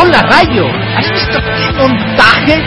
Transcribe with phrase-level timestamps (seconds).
[0.00, 0.64] ¡Hola, Rayo!
[0.96, 2.62] ¿Has visto qué montaje?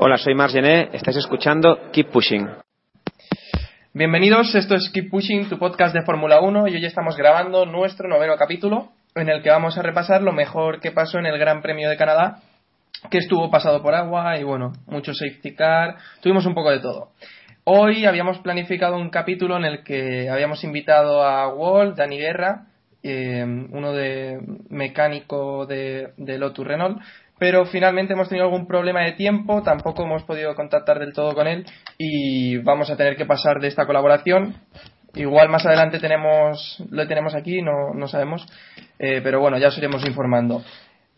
[0.00, 2.48] Hola, soy Marc Gené, estáis escuchando Keep Pushing.
[3.92, 8.08] Bienvenidos, esto es Keep Pushing, tu podcast de Fórmula 1 y hoy estamos grabando nuestro
[8.08, 11.62] noveno capítulo en el que vamos a repasar lo mejor que pasó en el Gran
[11.62, 12.40] Premio de Canadá,
[13.10, 17.12] que estuvo pasado por agua y bueno, mucho safety car, tuvimos un poco de todo.
[17.64, 22.66] Hoy habíamos planificado un capítulo en el que habíamos invitado a Walt, Dani Guerra,
[23.02, 24.38] eh, uno de
[24.70, 26.98] mecánico de, de Lotus Renault,
[27.38, 31.46] pero finalmente hemos tenido algún problema de tiempo, tampoco hemos podido contactar del todo con
[31.46, 34.56] él y vamos a tener que pasar de esta colaboración.
[35.14, 38.46] Igual más adelante tenemos, lo tenemos aquí, no, no sabemos,
[38.98, 40.62] eh, pero bueno, ya os iremos informando.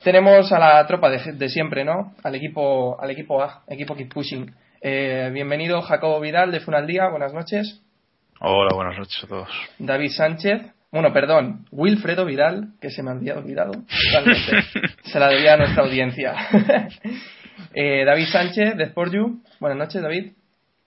[0.02, 2.14] Tenemos a la tropa de, de siempre, ¿no?
[2.22, 4.50] Al equipo, al equipo A, equipo Keep Pushing.
[4.80, 7.82] Eh, bienvenido Jacobo Vidal de Funal Día, buenas noches.
[8.40, 9.48] Hola, buenas noches a todos.
[9.78, 14.62] David Sánchez, bueno, perdón, Wilfredo Vidal, que se me había olvidado, totalmente.
[15.02, 16.34] se la debía a nuestra audiencia.
[17.74, 20.32] Eh, David Sánchez de Sport You, buenas noches David.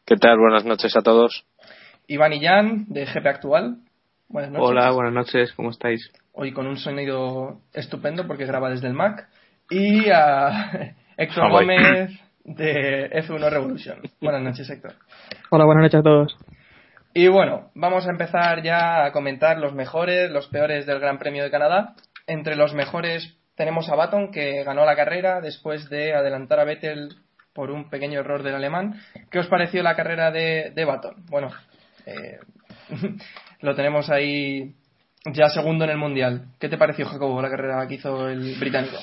[0.06, 0.40] ¿Qué tal?
[0.40, 1.46] Buenas noches a todos.
[2.08, 3.78] Iván Illán de GP Actual,
[4.34, 4.68] buenas noches.
[4.68, 6.12] Hola, buenas noches, ¿cómo estáis?
[6.34, 9.30] Hoy con un sonido estupendo porque graba desde el Mac.
[9.70, 11.52] Y a Héctor.
[11.52, 14.02] Gómez de F1 Revolution.
[14.20, 14.96] Buenas noches Héctor.
[15.52, 16.38] Hola, buenas noches a todos.
[17.14, 21.44] Y bueno, vamos a empezar ya a comentar los mejores, los peores del Gran Premio
[21.44, 21.94] de Canadá.
[22.26, 27.10] Entre los mejores tenemos a Baton, que ganó la carrera después de adelantar a Vettel
[27.54, 29.00] por un pequeño error del alemán.
[29.30, 31.24] ¿Qué os pareció la carrera de, de Baton?
[31.30, 31.52] Bueno,
[32.08, 32.40] eh,
[33.64, 34.74] lo tenemos ahí
[35.34, 36.48] ya segundo en el Mundial.
[36.60, 38.98] ¿Qué te pareció, Jacobo, la carrera que hizo el británico?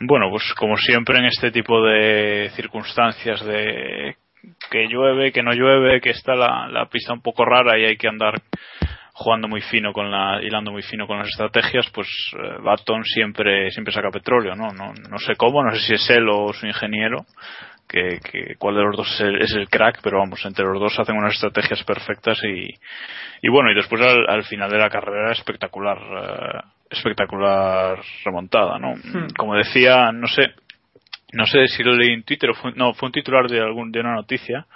[0.00, 4.16] Bueno, pues como siempre en este tipo de circunstancias de
[4.70, 7.96] que llueve, que no llueve, que está la, la pista un poco rara y hay
[7.96, 8.34] que andar
[9.14, 13.70] jugando muy fino con la hilando muy fino con las estrategias, pues eh, Baton siempre
[13.70, 14.72] siempre saca petróleo, ¿no?
[14.72, 17.24] No no sé cómo, no sé si es él o su ingeniero,
[17.92, 20.80] que, que cuál de los dos es el, es el crack, pero vamos, entre los
[20.80, 22.70] dos hacen unas estrategias perfectas y
[23.44, 26.60] y bueno, y después al, al final de la carrera espectacular eh,
[26.90, 28.94] espectacular remontada, ¿no?
[29.36, 30.52] Como decía, no sé,
[31.32, 33.90] no sé si lo leí en Twitter o fue, no, fue un titular de algún
[33.92, 34.66] de una noticia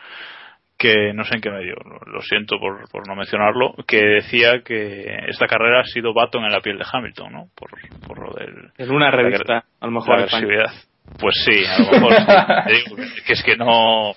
[0.79, 4.61] que no sé en qué medio, lo, lo siento por, por no mencionarlo, que decía
[4.63, 7.45] que esta carrera ha sido Baton en la piel de Hamilton, ¿no?
[7.55, 7.71] Por,
[8.07, 10.19] por lo del En una la revista, agre- a lo mejor.
[10.19, 10.73] la agresividad.
[11.19, 12.25] Pues sí, a lo mejor sí.
[12.67, 14.13] Te digo que, que es que no,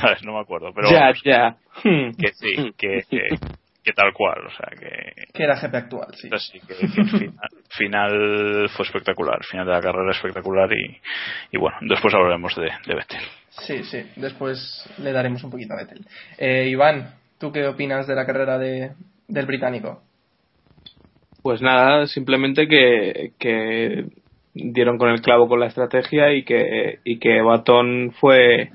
[0.00, 1.56] sabes, no me acuerdo, pero ya, vamos, ya.
[1.82, 3.38] que sí, que, que,
[3.84, 6.28] que tal cual, o sea, que, Que era GP Actual, sí.
[6.28, 10.68] pues sí, que, que el final, final fue espectacular, el final de la carrera espectacular
[10.72, 11.00] y,
[11.52, 13.20] y bueno, después hablaremos de, de Vettel.
[13.50, 16.04] Sí, sí, después le daremos un poquito a Vettel.
[16.38, 18.92] Eh, Iván, ¿tú qué opinas de la carrera de,
[19.26, 20.02] del británico?
[21.42, 24.06] Pues nada, simplemente que, que
[24.58, 28.70] dieron con el clavo con la estrategia y que, y que Baton fue,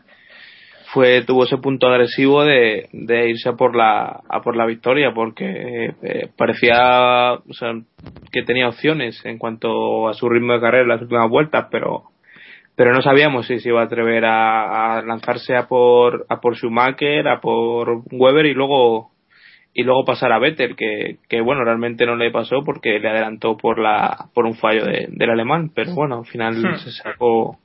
[0.94, 2.88] fue, tuvo ese punto agresivo de,
[3.28, 7.40] irse a por la, a por la victoria porque eh, parecía,
[8.32, 12.04] que tenía opciones en cuanto a su ritmo de carrera en las últimas vueltas, pero,
[12.76, 16.56] pero no sabíamos si se iba a atrever a, a lanzarse a por, a por
[16.56, 19.13] Schumacher, a por Weber y luego,
[19.74, 23.58] y luego pasar a Vettel, que, que bueno, realmente no le pasó porque le adelantó
[23.58, 26.78] por la, por un fallo de- del alemán, pero bueno, al final Hmm.
[26.78, 27.58] se sacó,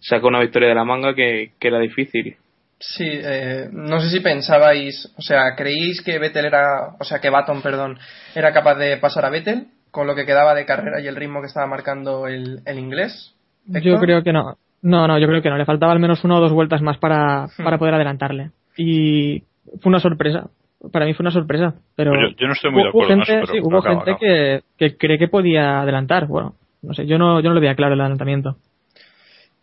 [0.00, 2.36] sacó una victoria de la manga que, que era difícil.
[2.78, 7.30] Sí, eh, no sé si pensabais, o sea, creíais que Vettel era, o sea, que
[7.30, 7.98] Baton, perdón,
[8.34, 11.40] era capaz de pasar a Vettel con lo que quedaba de carrera y el ritmo
[11.40, 13.34] que estaba marcando el, el inglés.
[13.66, 14.58] Yo creo que no.
[14.82, 15.56] No, no, yo creo que no.
[15.56, 17.62] Le faltaba al menos una o dos vueltas más para, Hmm.
[17.64, 18.50] para poder adelantarle.
[18.76, 19.44] Y
[19.80, 20.50] fue una sorpresa.
[20.92, 21.74] Para mí fue una sorpresa.
[21.96, 23.94] Pero Yo- yo no estoy muy de hubo en gente, eso, pero sí, hubo acaba,
[24.04, 24.18] gente acaba.
[24.18, 24.60] que,
[24.90, 26.26] que cree que podía adelantar.
[26.26, 28.56] Bueno, no sé, yo no, yo no lo veía claro el adelantamiento.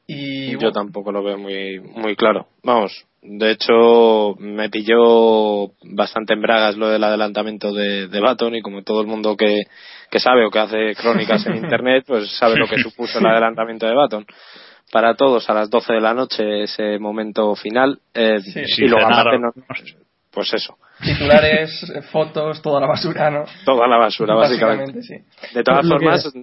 [0.08, 2.48] Y Yo bueno, tampoco lo veo muy, muy claro.
[2.64, 8.62] Vamos, de hecho, me pilló bastante en bragas lo del adelantamiento de, de Baton y
[8.62, 9.62] como todo el mundo que,
[10.10, 13.86] que sabe o que hace crónicas en internet, pues sabe lo que supuso el adelantamiento
[13.86, 14.26] de Baton.
[14.92, 18.66] Para todos, a las 12 de la noche, ese momento final, eh, Sí.
[18.66, 19.54] Sí, y luego cenar, aparte, no-.
[20.32, 23.44] Pues eso, titulares, eh, fotos, toda la basura, ¿no?
[23.66, 25.02] toda la basura, básicamente.
[25.04, 25.16] sí.
[25.54, 26.34] De todas que- formas,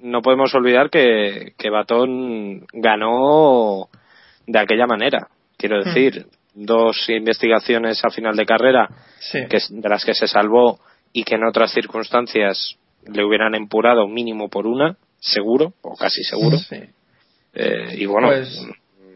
[0.00, 3.88] no podemos olvidar que, que Batón ganó
[4.46, 5.28] de aquella manera.
[5.56, 8.88] Quiero decir, dos investigaciones a final de carrera
[9.20, 9.40] Sí.
[9.48, 10.78] que, de las que se salvó
[11.12, 12.76] y que en otras circunstancias
[13.06, 16.58] le hubieran empurado mínimo por una, seguro, o casi seguro.
[16.58, 16.76] Sí.
[17.54, 18.66] Eh, y bueno, Pues-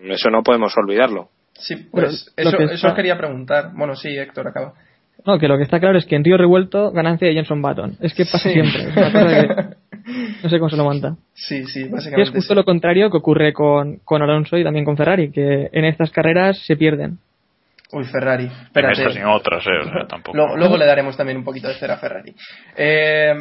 [0.04, 1.28] eso no podemos olvidarlo.
[1.60, 3.70] Sí, pues eso, que eso está- os quería preguntar.
[3.74, 4.74] Bueno, sí, Héctor, acaba.
[5.26, 7.96] No, que lo que está claro es que en Río Revuelto, ganancia de Jenson Button.
[8.00, 8.52] Es que pasa Sí.
[8.54, 8.84] siempre.
[8.88, 9.76] Es una cosa que
[10.42, 11.16] no sé cómo se lo monta.
[11.34, 12.32] Sí, sí, Que es básicamente.
[12.38, 12.56] justo sí.
[12.56, 16.58] lo contrario que ocurre con, con Alonso y también con Ferrari, que en estas carreras
[16.64, 17.18] se pierden.
[17.92, 18.44] Uy, Ferrari.
[18.44, 18.92] En Espérate.
[19.02, 20.36] estas y en otras, eh, o sea, tampoco.
[20.36, 22.34] Luego, luego le daremos también un poquito de cera a Ferrari.
[22.76, 23.34] Eh,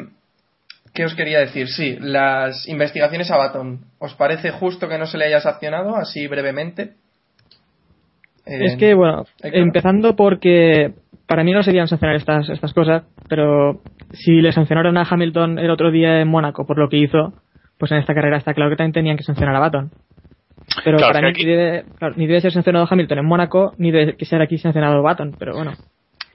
[0.93, 1.67] ¿Qué os quería decir?
[1.69, 3.85] Sí, las investigaciones a Baton.
[3.99, 6.95] ¿Os parece justo que no se le haya sancionado así brevemente?
[8.49, 10.93] Eh, Es que, bueno, empezando porque
[11.27, 13.81] para mí no se debían sancionar estas, estas cosas, pero
[14.11, 17.33] si le sancionaron a Hamilton el otro día en Mónaco por lo que hizo,
[17.77, 19.91] pues en esta carrera está claro que también tenían que sancionar a Baton.
[20.83, 23.73] Pero Claro, para mí aquí- ni, debe, claro, ni debe ser sancionado Hamilton en Mónaco,
[23.77, 25.71] ni debe que ser aquí sancionado Baton, pero bueno.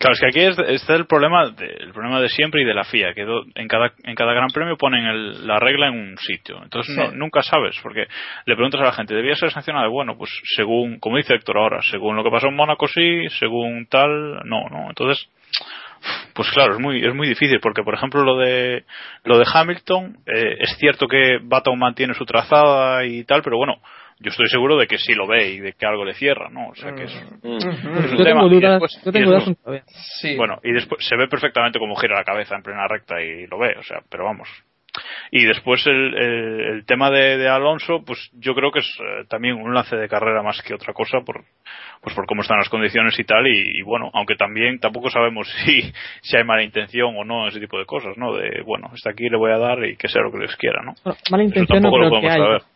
[0.04, 2.74] Claro, es que aquí es- está el problema, de, el problema de siempre y de
[2.74, 5.94] la FIA, que do- en cada, en cada gran premio ponen el- la regla en
[5.94, 6.60] un sitio.
[6.62, 7.00] Entonces Sí.
[7.00, 8.06] no- nunca sabes, porque
[8.44, 9.90] le preguntas a la gente, ¿debía ser sancionado?
[9.90, 13.86] Bueno, pues según, como dice Héctor ahora, según lo que pasó en Mónaco sí, según
[13.86, 14.88] tal, no, no.
[14.90, 15.26] Entonces,
[16.34, 18.84] pues claro, es muy, es muy difícil, porque por ejemplo lo de,
[19.24, 23.78] lo de Hamilton, eh, es cierto que Baton mantiene su trazada y tal, pero bueno,
[24.20, 26.68] yo estoy seguro de que sí lo ve y de que algo le cierra, ¿no?
[26.68, 27.56] O sea que es, Mm.
[27.56, 28.40] es un Yo tema.
[28.40, 29.84] tengo Y dudas, después- yo y tengo dudas después- todavía.
[30.20, 30.36] Sí.
[30.36, 33.58] bueno, y después se ve perfectamente cómo gira la cabeza en plena recta y lo
[33.58, 34.48] ve, o sea, pero vamos.
[35.32, 39.24] Y después el, el, el tema de, de Alonso, pues yo creo que es eh,
[39.28, 41.42] también un lance de carrera más que otra cosa, por,
[42.00, 45.48] pues por cómo están las condiciones y tal, y, y bueno, aunque también tampoco sabemos
[45.64, 48.36] si, si hay mala intención o no, ese tipo de cosas, ¿no?
[48.36, 50.80] De, bueno, hasta aquí le voy a dar y que sea lo que les quiera,
[50.84, 50.94] ¿no?
[51.02, 52.44] Bueno, mala Eso intención no tampoco lo creo que podemos haya.
[52.60, 52.73] saber.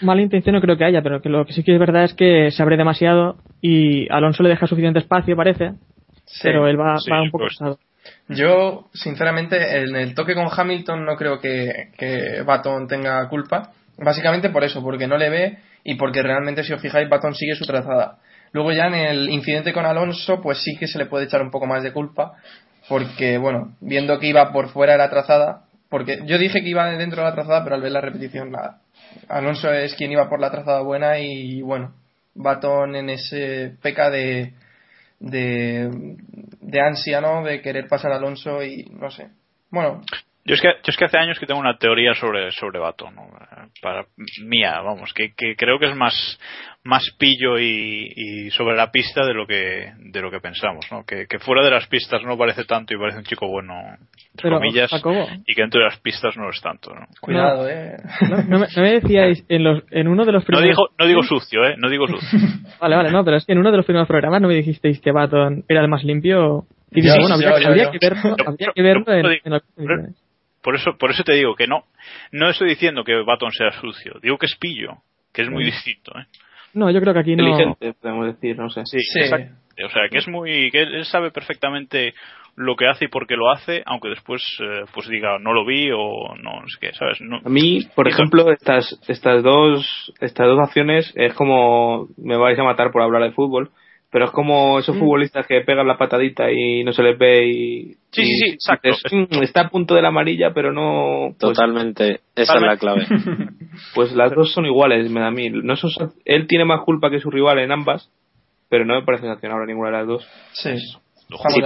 [0.00, 2.14] Mala intención no creo que haya, pero que lo que sí que es verdad es
[2.14, 5.72] que se abre demasiado y Alonso le deja suficiente espacio, parece,
[6.26, 6.40] Sí.
[6.42, 7.78] pero él va, sí, va un poco pues- pesado.
[8.28, 13.72] Yo, sinceramente, en el toque con Hamilton no creo que, que Baton tenga culpa.
[13.98, 17.54] Básicamente por eso, porque no le ve y porque realmente, si os fijáis, Baton sigue
[17.56, 18.18] su trazada.
[18.52, 21.50] Luego ya en el incidente con Alonso, pues sí que se le puede echar un
[21.50, 22.34] poco más de culpa,
[22.88, 26.86] porque, bueno, viendo que iba por fuera de la trazada, porque yo dije que iba
[26.90, 28.78] dentro de la trazada, pero al ver la repetición, nada.
[29.28, 31.94] Alonso es quien iba por la trazada buena y, bueno,
[32.34, 34.52] Baton en ese peca de,
[35.18, 37.42] de, ansia, ¿no?
[37.42, 39.28] De querer pasar a Alonso y no sé.
[39.70, 40.02] Bueno,
[40.44, 43.14] Yo es que, yo es que hace años que tengo una teoría sobre, sobre Baton,
[43.14, 43.28] ¿no?
[43.82, 44.06] Para,
[44.42, 46.38] mía, vamos, que, que creo que es más,
[46.86, 51.04] más pillo y, y sobre la pista de lo que, de lo que pensamos, ¿no?
[51.04, 53.74] Que, que fuera de las pistas no parece tanto y parece un chico bueno,
[54.30, 57.06] entre Pero, comillas, Jacobo, y que dentro de las pistas no lo es tanto, ¿no?
[57.20, 57.96] cuidado, eh.
[58.30, 60.76] no, no me, no me decíais en, los, en uno de los No primeros...
[60.76, 61.74] digo, no digo sucio, ¿eh?
[61.76, 62.38] No digo sucio.
[62.80, 65.00] Vale, vale, no, pero es que en uno de los primeros programas no me dijisteis
[65.00, 66.66] que Baton era el más limpio.
[66.92, 70.22] Y digo, bueno, habría, habría que verlo, habría que verlo en, en condiciones.
[70.62, 71.84] Por eso, por eso te digo que no,
[72.32, 74.98] no estoy diciendo que Baton sea sucio, digo que es pillo,
[75.32, 76.26] que es muy distinto, ¿eh?
[76.76, 77.48] No, yo creo que aquí no...
[77.48, 78.82] Inteligente, podemos decir, no sé.
[78.84, 79.20] Sí, Sí.
[79.20, 79.54] exacto.
[79.84, 80.70] O sea, que es muy.
[80.70, 82.14] que él sabe perfectamente
[82.54, 85.66] lo que hace y por qué lo hace, aunque después eh, pues diga no lo
[85.66, 87.20] vi o no, sé qué, ¿sabes?
[87.20, 92.58] No, A mí, por ejemplo, estas estas dos estas dos acciones es como me vais
[92.58, 93.70] a matar por hablar de fútbol,
[94.10, 97.94] pero es como esos futbolistas que pegan la patadita y no se les ve y
[98.12, 98.88] Sí, sí, y sí, exacto.
[99.12, 103.04] "Mm, está a punto de la amarilla, pero no pues, Totalmente, esa es la clave.
[103.94, 105.50] pues las dos son iguales, me da a mí.
[105.50, 105.90] No son,
[106.24, 108.10] él tiene más culpa que su rival en ambas,
[108.70, 110.28] pero no me parece sancionable a ninguna de las dos.
[110.52, 110.70] Sí.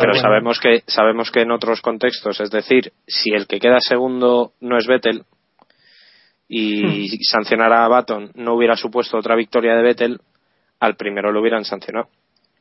[0.00, 4.52] pero sabemos que sabemos que en otros contextos, es decir, si el que queda segundo
[4.60, 5.24] no es Vettel
[6.48, 10.20] y sancionar a Baton no hubiera supuesto otra victoria de Vettel,
[10.80, 12.08] al primero lo hubieran sancionado.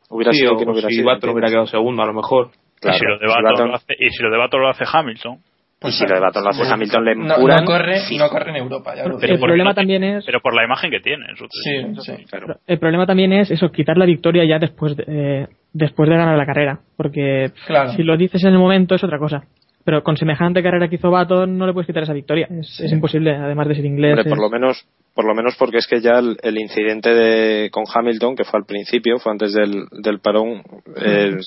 [0.10, 1.06] Hubiera Sí, sido o quien hubiera si sido.
[1.08, 2.50] Baton hubiera quedado segundo, a lo mejor.
[2.52, 4.62] y, Claro, si lo de si Baton Baton- lo hace, y si lo de Baton
[4.62, 5.38] lo hace Hamilton,
[5.80, 8.00] Pues y si lo de Baton lo hace pues, Hamilton le no, empuran, no corre,
[8.02, 8.18] sí.
[8.18, 10.64] no corre en Europa, ya lo Pero el problema la- también es Pero por la
[10.66, 11.26] imagen que tiene.
[11.34, 12.26] eso Sí, sí.
[12.26, 12.56] Claro.
[12.68, 16.38] el problema también es eso quitar la victoria ya después de, eh, después de ganar
[16.38, 17.92] la carrera porque Claro.
[17.92, 19.44] si lo dices en el momento es otra cosa
[19.90, 22.92] pero con semejante carrera que hizo Baton no le puedes quitar esa victoria es, es
[22.92, 26.00] imposible además de ser inglés Hombre, por lo menos por lo menos porque es que
[26.00, 30.20] ya el, el incidente de con Hamilton que fue al principio fue antes del, del
[30.20, 30.62] parón
[30.96, 31.38] eh,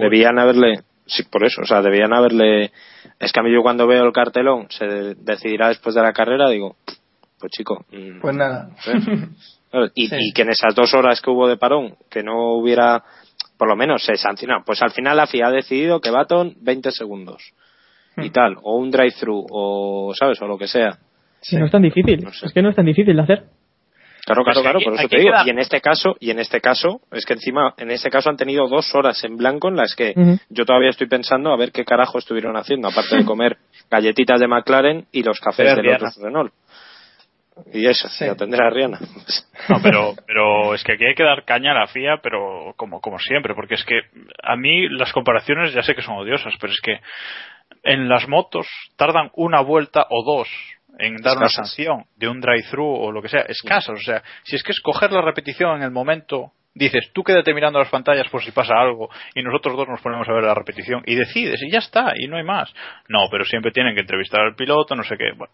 [0.00, 2.72] debían haberle sí por eso o sea debían haberle
[3.20, 6.48] es que a mí yo cuando veo el cartelón se decidirá después de la carrera
[6.48, 6.76] digo
[7.38, 8.70] pues chico mm, Pues nada.
[9.70, 10.16] Claro, y, Sí.
[10.18, 13.02] y que en esas dos horas que hubo de parón, que no hubiera,
[13.56, 14.62] por lo menos se sancionó.
[14.66, 17.42] Pues al final la FIA ha decidido que Baton 20 segundos
[18.18, 18.32] y Hmm.
[18.32, 20.40] tal, o un drive-thru, o, ¿sabes?
[20.42, 20.98] O lo que sea.
[21.40, 22.46] Sí, no es tan difícil No sé.
[22.46, 23.42] es que no es tan difícil de hacer
[24.24, 25.34] Claro, Pues claro, claro, aquí- por eso te digo.
[25.44, 28.36] Y en este caso, y en este caso, es que encima, en este caso han
[28.36, 30.14] tenido dos horas en blanco en las que
[30.48, 33.56] yo todavía estoy pensando a ver qué carajo estuvieron haciendo, aparte de comer
[33.90, 35.98] galletitas de McLaren y los cafés Pero de Rihanna.
[36.04, 36.52] los Renault.
[37.74, 38.24] Y eso, Sí.
[38.24, 38.98] y atender a Rihanna.
[39.68, 43.00] No, pero, pero es que aquí hay que dar caña a la FIA, pero como,
[43.00, 44.02] como siempre, porque es que
[44.44, 46.98] a mí las comparaciones ya sé que son odiosas, pero es que
[47.82, 50.48] en las motos tardan una vuelta o dos
[50.98, 53.98] en dar una sanción de un drive-thru o lo que sea, escasas.
[53.98, 57.78] O sea, si es que escoger la repetición en el momento, dices, tú quédate mirando
[57.78, 61.02] las pantallas por si pasa algo y nosotros dos nos ponemos a ver la repetición
[61.06, 62.72] y decides y ya está, y no hay más.
[63.08, 65.32] No, pero siempre tienen que entrevistar al piloto, no sé qué.
[65.36, 65.52] Bueno,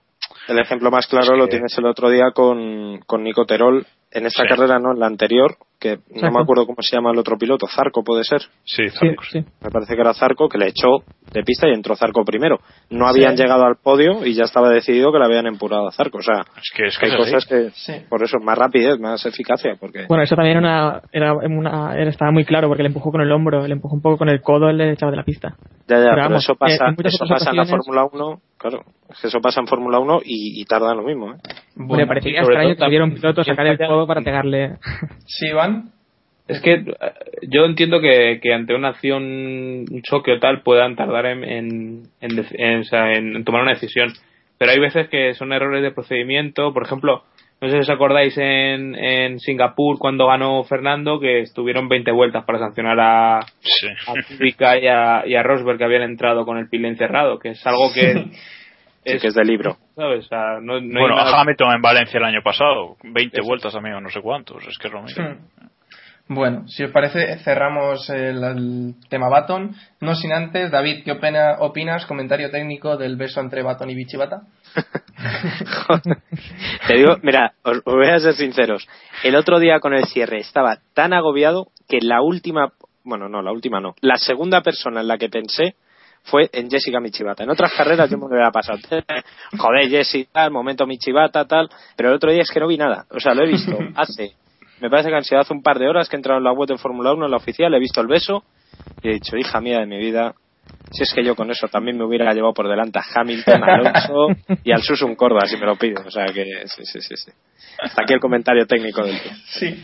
[0.49, 3.87] El ejemplo más claro Es lo tienes el otro día con, con Nico Terol.
[4.11, 4.49] En esta Sí.
[4.49, 7.67] carrera, no, en la anterior, que no me acuerdo cómo se llama el otro piloto,
[7.69, 8.41] Zarco puede ser.
[8.65, 9.45] sí, Zarco, sí.
[9.63, 12.59] Me parece que era Zarco, que le echó de pista y entró Zarco primero.
[12.91, 13.43] No habían Sí.
[13.43, 16.19] llegado al podio y ya estaba decidido que le habían empurrado a Zarco.
[16.19, 17.33] O sea, Es que, es que hay es así.
[17.33, 17.93] cosas que, Sí.
[18.09, 22.11] por eso, más rapidez, más eficacia, porque Bueno, eso también era una, era una, era-
[22.11, 24.41] estaba muy claro porque le empujó con el hombro, le empujó un poco con el
[24.41, 25.55] codo, le echaba de la pista.
[25.87, 28.41] ya, ya, pero pero, vamos, eso eh, pasa, en eso pasa en la Fórmula 1,
[28.59, 28.81] claro,
[29.11, 31.37] es que eso pasa en Fórmula 1 y, y tarda lo mismo, ¿eh?
[31.77, 34.77] me Bueno, parecería y sobre extraño que también piloto sacar el codo para pegarle.
[35.27, 35.51] ¿Sí,
[36.49, 36.85] Es que eh,
[37.49, 42.03] yo entiendo que, que ante una acción, un choque o tal, puedan tardar en, en,
[42.21, 44.13] en dec- en- o sea, en tomar una decisión.
[44.59, 46.73] Pero hay veces que son errores de procedimiento.
[46.73, 47.23] Por ejemplo,
[47.61, 52.45] no sé si os acordáis en, en Singapur cuando ganó Fernando, que estuvieron 20 vueltas
[52.45, 53.89] para sancionar a, Sí.
[54.65, 57.67] a y a, y a Rosberg que habían entrado con el pile encerrado, que es
[57.67, 58.25] algo que.
[59.05, 59.77] Sí, que es de libro.
[59.95, 60.27] ¿sabes?
[60.27, 63.39] O sea, no, no hay bueno, nada- a Hamilton en Valencia el año pasado, 20
[63.41, 63.47] Eso.
[63.49, 65.25] vueltas también o no sé cuántos, es que es lo mismo.
[66.29, 69.75] Bueno, si os parece, cerramos el, el tema Baton.
[70.01, 72.05] No sin antes, David, ¿qué opina, opinas?
[72.05, 74.43] Comentario técnico del beso entre Baton y Bichibata.
[76.87, 78.87] Te digo, mira, os, os voy a ser sinceros.
[79.25, 82.73] El otro día con el cierre estaba tan agobiado que la última,
[83.05, 85.77] bueno, no, la última no, la segunda persona en la que pensé
[86.25, 87.45] fue en Jessica Michibata.
[87.45, 88.79] En otras carreras yo me hubiera pasado.
[89.59, 91.71] Joder, Jessica, tal, momento Michibata, tal.
[91.97, 93.07] Pero el otro día es que no vi nada.
[93.11, 94.35] O sea, lo he visto hace,
[94.81, 96.53] me parece que han sido hace un par de horas que he entrado en la
[96.53, 98.45] web de Fórmula 1, en la oficial, he visto el beso
[99.03, 100.35] y he dicho, hija mía de mi vida,
[100.91, 103.75] si es que yo con eso también me hubiera llevado por delante a Hamilton, a
[103.75, 104.29] Alonso
[104.65, 106.03] y al Susun Corda, si me lo pido.
[106.07, 107.31] O sea que, sí, sí, sí, sí.
[107.81, 109.33] Hasta aquí el comentario técnico del tío.
[109.47, 109.83] Sí.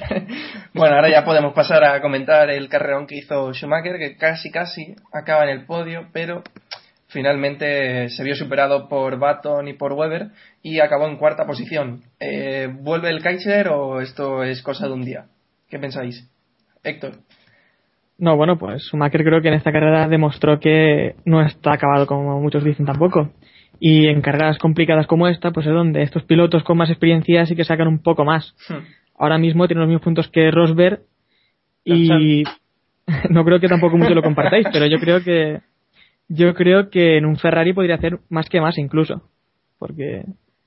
[0.72, 4.94] Bueno, ahora ya podemos pasar a comentar el carrerón que hizo Schumacher, que casi casi
[5.12, 6.42] acaba en el podio, pero
[7.14, 12.02] finalmente se vio superado por Baton y por Weber y acabó en cuarta posición.
[12.20, 15.26] Eh, ¿Vuelve el Kaiser o esto es cosa de un día?
[15.70, 16.28] ¿Qué pensáis?
[16.82, 17.12] Héctor.
[18.18, 22.40] No, bueno, pues Schumacher creo que en esta carrera demostró que no está acabado como
[22.40, 23.30] muchos dicen tampoco.
[23.80, 27.56] Y en carreras complicadas como esta, pues es donde estos pilotos con más experiencia sí
[27.56, 28.54] que sacan un poco más.
[28.68, 28.84] Hmm.
[29.16, 31.00] Ahora mismo tiene los mismos puntos que Rosberg
[31.84, 32.42] y
[33.30, 35.60] no creo que tampoco mucho lo compartáis, pero yo creo que
[36.28, 39.22] yo creo que en un Ferrari podría hacer más que más incluso.
[39.78, 40.24] Porque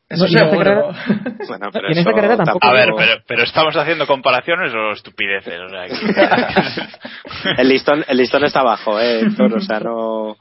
[0.09, 0.63] Eso No, y en esta seguro.
[0.63, 4.71] carrera- Bueno, pero Y en eso carrera tampoco- A ver, pero, pero estamos haciendo comparaciones
[4.73, 5.59] o estupideces.
[5.59, 10.35] O sea, que- El listón, el listón está abajo, eh, Héctor, o sea, no...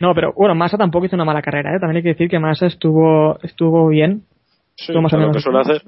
[0.00, 1.78] no, pero bueno, Massa tampoco hizo una mala carrera, ¿eh?
[1.80, 4.24] También hay que decir que Massa estuvo estuvo bien.
[4.76, 5.82] Sí, Todo más o lo menos que suele hacer.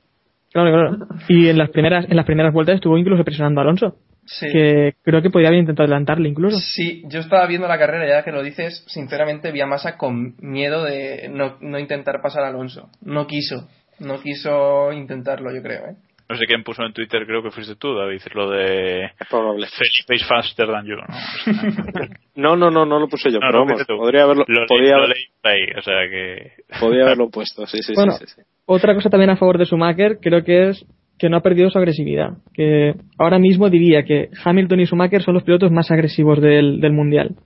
[0.56, 1.06] Claro, claro.
[1.28, 4.46] Y en las primeras en las primeras vueltas estuvo incluso presionando a Alonso, Sí.
[4.50, 6.58] que creo que podría haber intentado adelantarle incluso.
[6.58, 10.34] Sí, yo estaba viendo la carrera, ya que lo dices, sinceramente vi a Massa con
[10.40, 12.88] miedo de no, no intentar pasar a Alonso.
[13.02, 13.68] No quiso,
[14.00, 15.96] no quiso intentarlo, yo creo, ¿eh?
[16.28, 19.66] No sé quién puso en Twitter, creo que fuiste tú, David, lo de Es probable.
[19.68, 21.04] Felipe is faster than you, ¿no?
[22.36, 24.98] No, no, no, no lo puse yo, No, pero vamos, podría haberlo, Lo, podría, leí-
[24.98, 26.52] lo haber- leí por ahí, o sea que...
[26.80, 28.42] podría haberlo puesto, sí, sí, Bueno, sí, sí, sí.
[28.66, 30.84] Otra cosa también a favor de Schumacher creo que es
[31.18, 32.32] que no ha perdido su agresividad.
[32.52, 36.92] Que ahora mismo diría que Hamilton y Schumacher son los pilotos más agresivos del, del
[36.92, 37.36] mundial.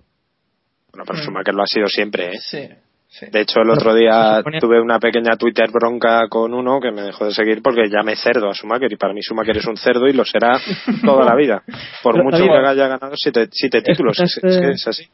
[0.92, 1.18] Bueno, pero.
[1.22, 2.38] Schumacher lo ha sido siempre, ¿eh?
[2.40, 2.68] Sí,
[3.10, 3.26] sí.
[3.30, 7.02] De hecho, el otro día supone- tuve una pequeña Twitter bronca con uno que me
[7.02, 10.06] dejó de seguir porque llamé cerdo a Schumacher y para mí Schumacher es un cerdo
[10.08, 10.58] y lo será
[11.04, 11.62] toda la vida.
[12.02, 14.86] Por Pero, mucho David, que haya ganado siete, siete títulos, es, escuchaste- es que es
[14.88, 15.04] así.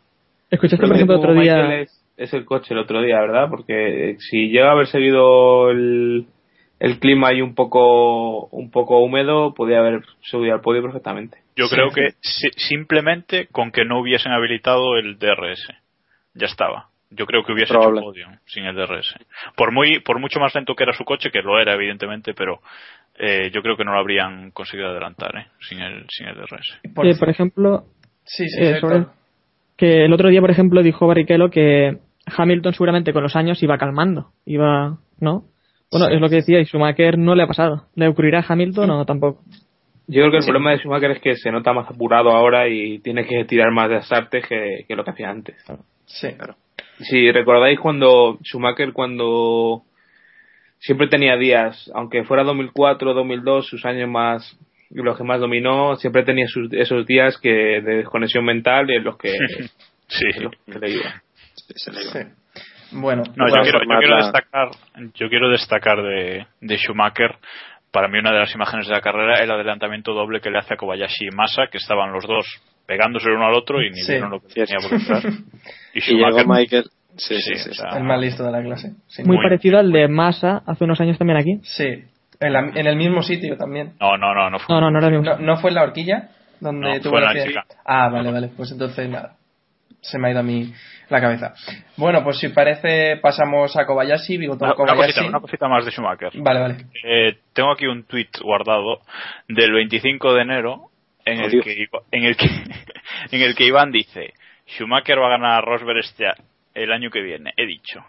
[0.51, 1.81] Escuchaste, Lo por que ejemplo, otro día.
[1.81, 3.49] Es, es el coche el otro día, ¿verdad?
[3.51, 6.27] Porque si llega a haber seguido el,
[6.79, 11.39] el clima ahí un poco un poco húmedo, podía haber subido al podio perfectamente.
[11.57, 11.75] Yo Sí.
[11.75, 15.67] creo que si- simplemente con que no hubiesen habilitado el DRS.
[16.35, 16.91] Ya estaba.
[17.11, 18.01] Yo creo que hubiese Probable.
[18.01, 19.15] hecho podio sin el DRS.
[19.57, 22.61] Por muy por mucho más lento que era su coche, que lo era evidentemente, pero
[23.19, 25.47] eh, yo creo que no lo habrían conseguido adelantar ¿eh?
[25.61, 26.81] sin el sin el DRS.
[26.95, 27.85] Por- eh, por ejemplo,
[28.25, 29.07] sí, sí, eh, sobre-
[29.77, 31.99] que el otro día, por ejemplo, dijo Barrichello que
[32.37, 35.45] Hamilton seguramente con los años iba calmando, iba, ¿no?
[35.93, 37.87] Bueno, es lo que decía, y Schumacher no le ha pasado.
[37.95, 39.43] ¿Le ocurrirá a Hamilton o tampoco?
[40.09, 42.99] Yo creo que el problema de Schumacher es que se nota más apurado ahora y
[42.99, 45.57] tiene que tirar más de asarte que, que lo que hacía antes.
[46.07, 46.29] Sí.
[47.01, 49.83] Si recordáis cuando Schumacher cuando
[50.79, 54.59] siempre tenía días, aunque fuera 2004, 2002, sus años más
[54.91, 59.05] los que más dominó, siempre tenía sus- esos días que de desconexión mental y en
[59.05, 59.33] los que,
[60.09, 60.25] Sí.
[60.37, 61.23] en los que le iba.
[61.75, 62.13] Se le iba.
[62.13, 62.19] Sí.
[62.93, 64.69] Bueno, No, yo quiero, yo quiero destacar,
[65.15, 67.35] yo quiero destacar de, de Schumacher.
[67.91, 70.75] Para mí una de las imágenes de la carrera el adelantamiento doble que le hace
[70.75, 72.47] a Kobayashi y Massa, que estaban los dos
[72.87, 74.13] pegándose el uno al otro y ni Sí.
[74.13, 74.73] vieron lo que Cierto.
[74.75, 75.25] tenía por detrás.
[75.95, 76.85] Y Y llegó Schumacher, Michael.
[77.17, 77.71] Sí, Sí, sí, sí.
[77.71, 78.93] o sea, el más listo de la clase.
[79.25, 79.37] Muy.
[79.37, 81.59] Muy- parecido al de Massa hace unos años también aquí.
[81.63, 82.05] Sí.
[82.39, 83.95] En, la- en el mismo sitio también.
[83.99, 84.75] no, no, no, no fue.
[84.75, 85.37] No, no, no era el mismo.
[85.37, 86.29] No, ¿no fue en la horquilla?
[86.61, 87.65] Donde No, tuvo la chica.
[87.87, 88.49] Ah, vale, vale.
[88.55, 89.37] Pues entonces nada.
[90.03, 90.73] Se me ha ido a mí
[91.09, 91.55] la cabeza.
[91.97, 95.15] Bueno, pues si parece, pasamos a Kobayashi, Bigotón Una, una Kobayashi.
[95.15, 96.31] cosita, una cosita más de Schumacher.
[96.37, 96.77] Vale, vale.
[97.05, 99.01] Eh, tengo aquí un tuit guardado
[99.49, 100.91] del 25 de enero
[101.27, 102.47] en el que en el que
[103.33, 104.33] en el que Iván dice
[104.67, 106.35] Schumacher va a ganar a Rosberg este a-
[106.75, 107.53] el año que viene.
[107.57, 108.01] He dicho.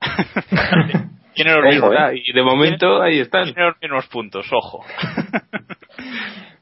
[1.34, 2.22] Tiene los Ojo, mismos, eh.
[2.24, 3.44] Y de momento ahí están.
[3.54, 4.46] tiene los mismos puntos.
[4.52, 4.84] Ojo.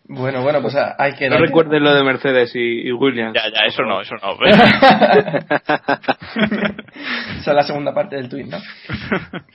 [0.08, 1.28] Bueno, bueno, pues ah, hay que...
[1.28, 3.34] No recuerden lo de Mercedes y, y Williams.
[3.34, 4.36] ya, ya, eso no, eso no.
[7.40, 8.58] Esa es la segunda parte del tweet, ¿no?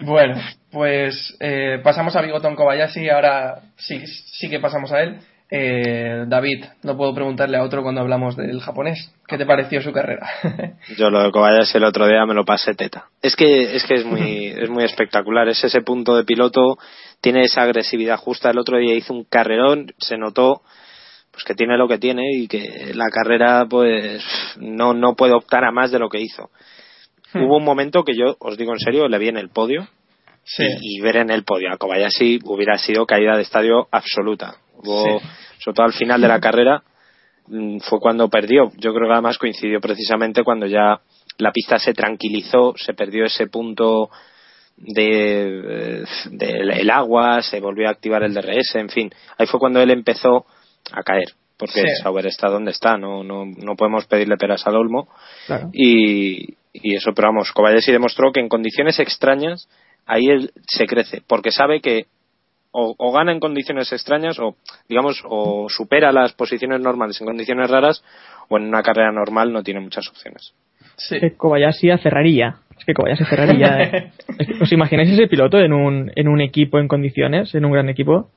[0.02, 0.36] Bueno,
[0.72, 5.20] pues eh, pasamos a Bigotón Kobayashi, ahora sí, sí que pasamos a él.
[5.54, 9.14] Eh, David, no puedo preguntarle a otro cuando hablamos del japonés.
[9.28, 10.26] ¿Qué te pareció su carrera?
[10.98, 13.10] Yo lo de Kobayashi el otro día me lo pasé teta.
[13.22, 15.50] Es que es que es muy es muy espectacular.
[15.50, 16.78] Es ese punto de piloto,
[17.20, 18.50] tiene esa agresividad justa.
[18.50, 20.62] El otro día hizo un carrerón, se notó
[21.32, 24.24] pues que tiene lo que tiene y que la carrera pues
[24.58, 26.50] no no puede optar a más de lo que hizo.
[27.34, 29.88] Hubo un momento que yo os digo en serio, le vi en el podio
[30.44, 34.56] sí, y, y ver en el podio a Kobayashi hubiera sido caída de estadio absoluta.
[34.78, 35.26] Hubo, Sí.
[35.64, 36.84] sobre todo al final de la carrera,
[37.48, 38.72] mm, fue cuando perdió.
[38.78, 41.00] Yo creo que además coincidió precisamente cuando ya
[41.38, 44.10] la pista se tranquilizó, se perdió ese punto
[44.78, 46.04] de, eh,
[46.80, 49.12] el agua, se volvió a activar el DRS, en fin.
[49.38, 50.46] Ahí fue cuando él empezó
[50.92, 51.88] a caer, porque Sí.
[52.02, 55.08] Sauber está donde está, no, no, no podemos pedirle peras al olmo
[55.46, 55.70] Claro.
[55.74, 59.68] y, y eso, pero vamos, Kobayashi demostró que en condiciones extrañas
[60.12, 62.06] ahí él se crece, porque sabe que
[62.74, 64.56] o, o gana en condiciones extrañas o,
[64.88, 68.04] digamos, o supera las posiciones normales en condiciones raras
[68.48, 70.54] o en una carrera normal no tiene muchas opciones.
[70.96, 71.20] sí.
[71.20, 72.56] que Kobayashi cerraría.
[72.78, 73.82] Es que Kobayashi cerraría.
[73.84, 74.12] eh.
[74.40, 77.72] Es que, ¿Os imagináis ese piloto en un, en un equipo en condiciones, en un
[77.74, 78.30] gran equipo?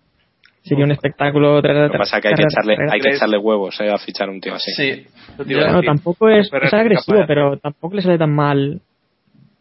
[0.62, 1.60] Sería un espectáculo.
[1.62, 3.90] tras- Lo que pasa es que hay que echarle, tras- hay que echarle huevos eh,
[3.90, 4.72] a fichar un tío así.
[4.72, 5.06] Sí.
[5.38, 5.84] A decir.
[5.87, 8.80] tampoco es, es agresivo, pero tampoco le sale tan mal.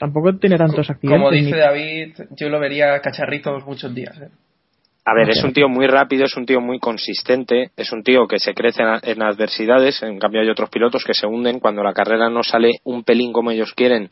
[0.04, 1.18] Tampoco tiene tantos accidentes.
[1.18, 4.14] Como ni- dice David, yo lo vería cacharritos muchos días.
[4.20, 4.28] ¿eh?
[5.06, 8.28] A ver, es un tío muy rápido, es un tío muy consistente, es un tío
[8.28, 11.84] que se crece en, en adversidades, en cambio hay otros pilotos que se hunden cuando
[11.84, 14.10] la carrera no sale un pelín como ellos quieren,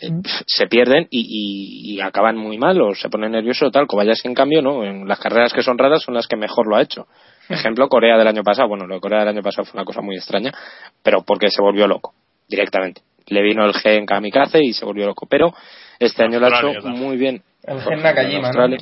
[0.00, 0.22] eh, Mm.
[0.46, 3.86] se pierden y, y- y acaban muy mal o se ponen nerviosos o tal.
[3.86, 6.76] Kobayashi en cambio, no, en las carreras que son raras son las que mejor lo
[6.76, 7.06] ha hecho.
[7.50, 10.00] Ejemplo, Corea del año pasado, bueno, lo de Corea del año pasado fue una cosa
[10.00, 10.52] muy extraña,
[11.02, 12.14] pero porque se volvió loco,
[12.48, 13.02] directamente.
[13.28, 15.52] Le vino el G en kamikaze y se volvió loco, pero
[15.98, 17.04] este año lo ha hecho también.
[17.04, 17.42] muy bien.
[17.66, 18.76] El Gen Nakajima, ¿no?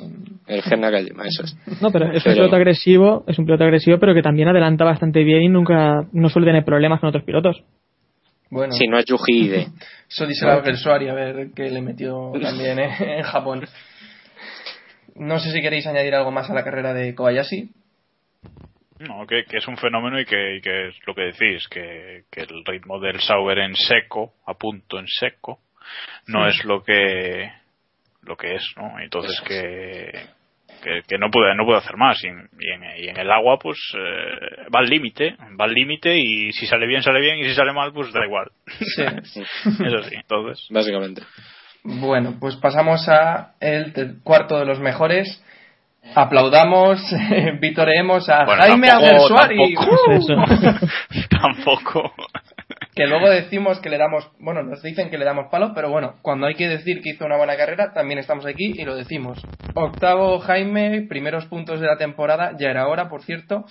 [0.49, 1.57] El Gen Nakajima, eso es.
[1.81, 4.85] No, pero es un Pero- piloto agresivo, es un piloto agresivo, pero que también adelanta
[4.85, 7.63] bastante bien y nunca, no suele tener problemas con otros pilotos.
[8.51, 9.69] Bueno, Si no es Yuji Ide.
[10.11, 13.19] eso dice el Suari, a ver qué le metió también ¿eh?
[13.19, 13.65] en Japón.
[15.15, 17.71] No sé si queréis añadir algo más a la carrera de Kobayashi.
[19.03, 22.25] No, que, que es un fenómeno y que, y que es lo que decís, que,
[22.31, 25.61] que el ritmo del Sauber en seco, a punto en seco,
[26.27, 27.51] no es lo que
[28.23, 29.01] lo que es, ¿no?
[29.01, 30.13] Entonces que,
[30.83, 33.31] que, que no puede no puede hacer más y en, y en, y en el
[33.31, 37.39] agua pues eh, va al límite va al límite y si sale bien sale bien
[37.39, 38.51] y si sale mal pues da igual
[38.95, 39.03] Sí.
[39.67, 41.23] eso sí entonces Básicamente.
[41.85, 45.43] Bueno, pues pasamos a el cuarto de los mejores.
[46.15, 47.01] Aplaudamos,
[47.61, 49.75] vitoreemos a Bueno, Jaime tampoco- Alguersuari,
[51.31, 52.13] tampoco.
[52.95, 56.17] Que luego decimos que le damos, bueno, nos dicen que le damos palo, pero bueno,
[56.21, 59.41] cuando hay que decir que hizo una buena carrera, también estamos aquí y lo decimos.
[59.75, 63.65] Octavo Jaime, primeros puntos de la temporada, ya era hora, por cierto.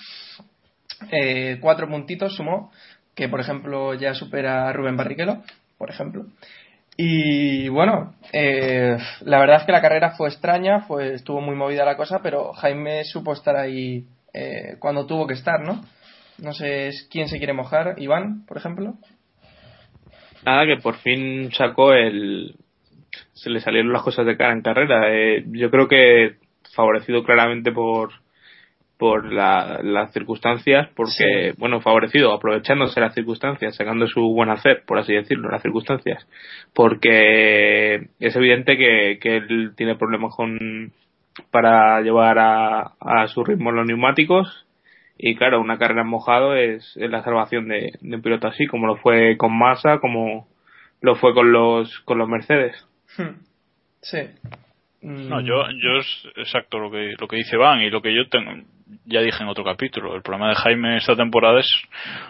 [1.12, 2.72] Eh, cuatro puntitos sumó,
[3.16, 5.44] que por ejemplo ya supera a Rubén Barrichello,
[5.78, 6.26] por ejemplo.
[7.04, 11.84] Y bueno, eh, la verdad es que la carrera fue extraña, fue, estuvo muy movida
[11.84, 15.84] la cosa, pero Jaime supo estar ahí eh, cuando tuvo que estar, ¿no?
[16.38, 18.94] No sé quién se quiere mojar, Iván, por ejemplo.
[20.46, 22.54] Nada, que por fin sacó el.
[23.34, 25.12] Se le salieron las cosas de cara en carrera.
[25.12, 26.36] Eh, yo creo que
[26.76, 28.12] favorecido claramente por
[29.02, 35.00] por la- las circunstancias, porque, bueno, favorecido, aprovechándose las circunstancias, sacando su buen hacer, por
[35.00, 36.28] así decirlo, las circunstancias,
[36.76, 40.92] porque es evidente que, que él tiene problemas con
[41.50, 44.68] para llevar a, a su ritmo los neumáticos
[45.18, 48.68] y claro, una carrera en mojado es, es la salvación de, de un piloto así,
[48.68, 50.48] como lo fue con Massa, como
[51.02, 52.76] lo fue con los con los Mercedes.
[53.18, 53.40] Hmm.
[54.02, 54.20] Sí.
[55.02, 58.14] Mm, No, yo, yo es exacto lo que, lo que dice Van y lo que
[58.16, 58.52] yo tengo,
[59.06, 60.16] ya dije en otro capítulo.
[60.16, 61.68] El problema de Jaime esta temporada es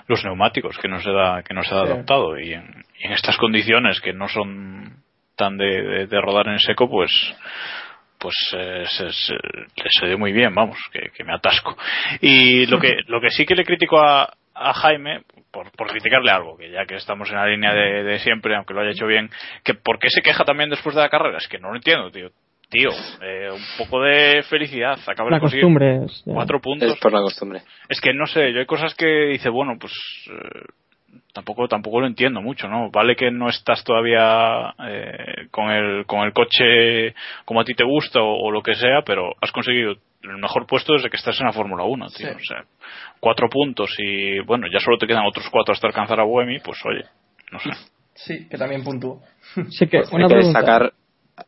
[0.07, 1.91] los neumáticos, que no se da, que no se ha Sí.
[1.91, 2.39] adaptado.
[2.39, 4.97] Y en, y en estas condiciones que no son
[5.35, 7.11] tan de, de- de rodar en seco, pues,
[8.19, 11.75] pues eh, se, se, dio muy bien, vamos, que, que me atasco.
[12.21, 15.21] Y lo que, lo que sí que le critico a, a Jaime,
[15.51, 18.73] por, por criticarle algo, que ya que estamos en la línea de, de siempre, aunque
[18.75, 19.29] lo haya hecho bien,
[19.63, 21.39] que ¿por qué se queja también después de la carrera?
[21.39, 22.29] Es que no lo entiendo, tío.
[22.71, 22.89] Tío,
[23.21, 24.97] eh, un poco de felicidad.
[25.05, 26.23] Acaba de La conseguir costumbre es.
[26.25, 26.33] ya.
[26.33, 26.93] cuatro puntos.
[26.93, 27.61] Es por la costumbre.
[27.89, 29.91] Es que no sé, yo hay cosas que dice, bueno, pues
[30.31, 30.61] eh,
[31.33, 32.89] tampoco tampoco lo entiendo mucho, ¿no?
[32.89, 37.13] Vale que no estás todavía eh, con el con el coche
[37.45, 40.65] como a ti te gusta o, o lo que sea, pero has conseguido el mejor
[40.65, 42.27] puesto desde que estás en la Fórmula 1, tío.
[42.29, 42.33] Sí.
[42.35, 42.63] O sea,
[43.19, 46.79] cuatro puntos y bueno, ya solo te quedan otros cuatro hasta alcanzar a Buemi, pues
[46.85, 47.03] oye,
[47.51, 47.69] no sé.
[48.13, 49.19] Sí, que también puntuó.
[49.69, 50.59] Sí que, Hay una que, pregunta.
[50.59, 50.93] destacar,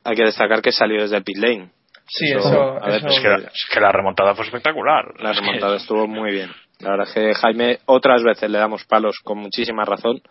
[0.04, 1.69] hay que destacar que salió desde el pit lane.
[2.08, 2.62] Sí, Eso, eso.
[2.84, 5.06] a ver, eso- Es que, la, es que la remontada fue espectacular.
[5.19, 6.50] La remontada estuvo muy bien.
[6.80, 10.22] La verdad es que Jaime otras veces le damos palos con muchísima razón,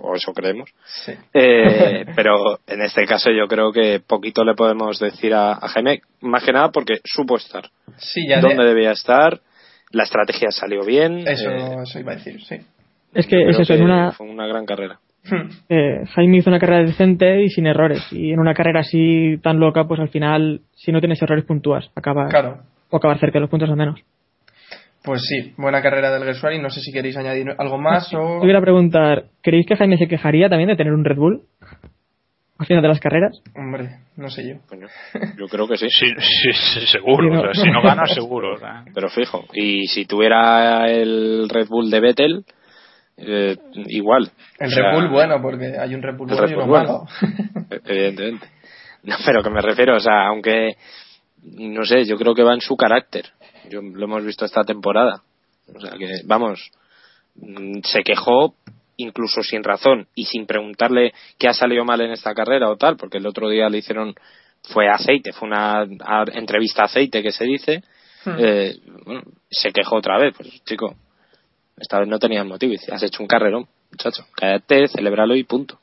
[0.00, 0.70] o eso creemos.
[0.84, 1.12] sí.
[1.34, 6.02] Eh, pero en este caso yo creo que poquito le podemos decir a, a Jaime,
[6.20, 7.68] más que nada porque supo estar.
[7.96, 9.40] Sí, ya Dónde de- debía estar,
[9.90, 11.26] la estrategia salió bien.
[11.26, 12.56] Eso, eh, eso iba a decir, sí.
[13.14, 15.00] Es que es eso, en que una, Fue una gran carrera.
[15.30, 15.48] Hmm.
[15.68, 18.06] eh, Jaime hizo una carrera decente y sin errores.
[18.12, 21.90] Y en una carrera así tan loca, pues al final, si no tienes errores, puntúas.
[21.94, 22.58] Acaba, Claro.
[22.90, 24.00] O acabar cerca de los puntos al menos.
[25.04, 26.58] Pues sí, buena carrera del Gersuari.
[26.58, 28.40] No sé si queréis añadir algo más o.
[28.40, 31.42] Te voy a preguntar, ¿creéis que Jaime se quejaría también de tener un Red Bull?
[32.58, 33.40] Al final de las carreras.
[33.54, 34.56] Hombre, no sé yo.
[34.68, 34.88] Coño,
[35.38, 35.86] yo creo que sí.
[35.90, 37.40] Sí, sí, sí, seguro.
[37.40, 38.54] o sea, si no ganas, seguro.
[38.54, 38.84] o sea.
[38.92, 39.44] Pero fijo.
[39.54, 42.44] Y si tuviera el Red Bull de Vettel,
[43.18, 44.30] eh, igual.
[44.58, 46.68] El O sea, Red Bull bueno, porque hay un Red Bull bueno Red y malo.
[46.68, 47.06] bueno.
[47.84, 48.46] Evidentemente.
[49.02, 50.76] No, pero que me refiero, o sea, aunque,
[51.42, 53.26] no sé, yo creo que va en su carácter.
[53.70, 55.22] Yo, lo hemos visto esta temporada.
[55.74, 56.70] O sea, que, vamos,
[57.36, 58.54] mm, se quejó
[58.96, 62.96] incluso sin razón y sin preguntarle qué ha salido mal en esta carrera o tal,
[62.96, 64.14] porque el otro día le hicieron,
[64.72, 67.82] fue aceite, fue una a- entrevista aceite que se dice,
[68.24, 68.34] Hmm.
[68.40, 68.74] eh,
[69.06, 70.96] bueno, se quejó otra vez, pues chico,
[71.80, 75.78] esta vez no tenías motivo, has hecho un carrerón, muchacho, cállate, celébralo y punto.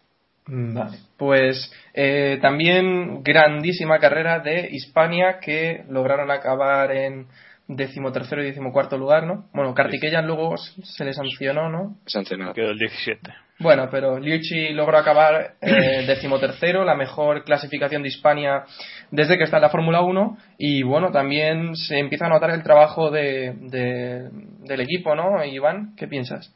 [0.47, 0.97] Vale.
[1.17, 7.27] Pues eh, también grandísima carrera de Hispania que lograron acabar en
[7.67, 9.49] decimotercero y decimocuarto lugar, ¿no?
[9.53, 11.97] Bueno, Kartikeyan luego se le sancionó, ¿no?
[12.05, 12.53] Sancionado.
[12.53, 13.44] Quedó el 17.
[13.57, 18.63] Bueno, pero Liucci logró acabar eh, decimotercero, la mejor clasificación de Hispania
[19.11, 22.63] desde que está en la Fórmula 1 y bueno, también se empieza a notar el
[22.63, 25.43] trabajo de, de- del equipo, ¿no?
[25.45, 26.53] Iván, ¿qué piensas?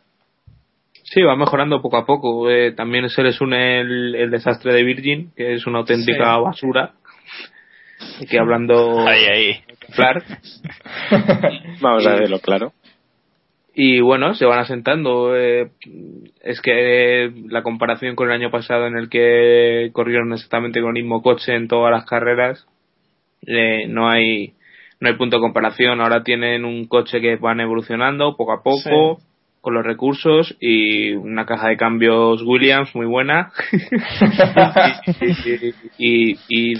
[1.05, 2.51] Sí, va mejorando poco a poco.
[2.51, 6.41] Eh, también se les une el, el desastre de Virgin, que es una auténtica Sí.
[6.43, 6.91] basura.
[8.21, 9.63] Aquí hablando Ahí, ahí.
[9.95, 10.21] claro.
[11.81, 12.73] Vamos a verlo claro.
[13.73, 15.35] Y bueno, se van asentando.
[15.37, 15.69] eh,
[16.43, 21.03] es que la comparación con el año pasado en el que corrieron exactamente con el
[21.03, 22.65] mismo coche en todas las carreras,
[23.45, 24.53] eh, no hay
[24.99, 26.01] no hay punto de comparación.
[26.01, 29.19] Ahora tienen un coche que van evolucionando poco a poco.
[29.61, 33.51] Con los recursos y una caja de cambios Williams muy buena
[35.97, 36.73] y, y- y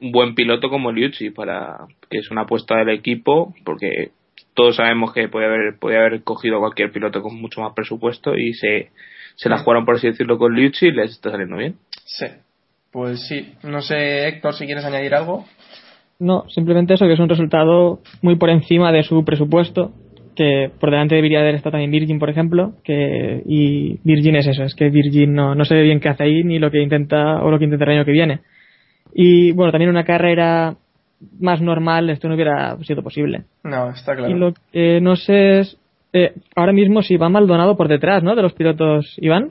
[0.00, 1.76] un buen piloto como Liuzzi, para
[2.08, 4.10] que es una apuesta del equipo, porque
[4.54, 8.54] todos sabemos que puede haber, puede haber cogido cualquier piloto con mucho más presupuesto y
[8.54, 8.90] se,
[9.34, 11.74] se la jugaron, por así decirlo, con Liuzzi y les está saliendo bien.
[12.04, 12.26] Sí.
[12.92, 13.54] Pues sí.
[13.64, 15.44] No sé, Héctor, si quieres añadir algo.
[16.20, 19.92] No, simplemente eso, que es un resultado muy por encima de su presupuesto,
[20.36, 24.62] que por delante debería haber estado también Virgin, por ejemplo, que y Virgin es eso,
[24.62, 27.42] es que Virgin no, no se ve bien qué hace ahí ni lo que intenta
[27.42, 28.40] o lo que intenta el año que viene.
[29.12, 30.76] Y bueno, también una carrera
[31.40, 33.44] más normal esto no hubiera sido posible.
[33.62, 34.30] No, está claro.
[34.34, 35.76] Y lo que no sé es
[36.12, 38.34] eh, ahora mismo si va Maldonado por detrás, ¿no?
[38.36, 39.50] De los pilotos, Iván.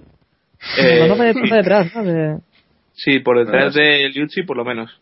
[0.79, 1.49] Eh, Maldonado va sí.
[1.51, 2.03] va detrás, ¿no?
[2.03, 2.38] De-
[2.95, 5.01] Sí, por detrás de Liuzzi por lo menos.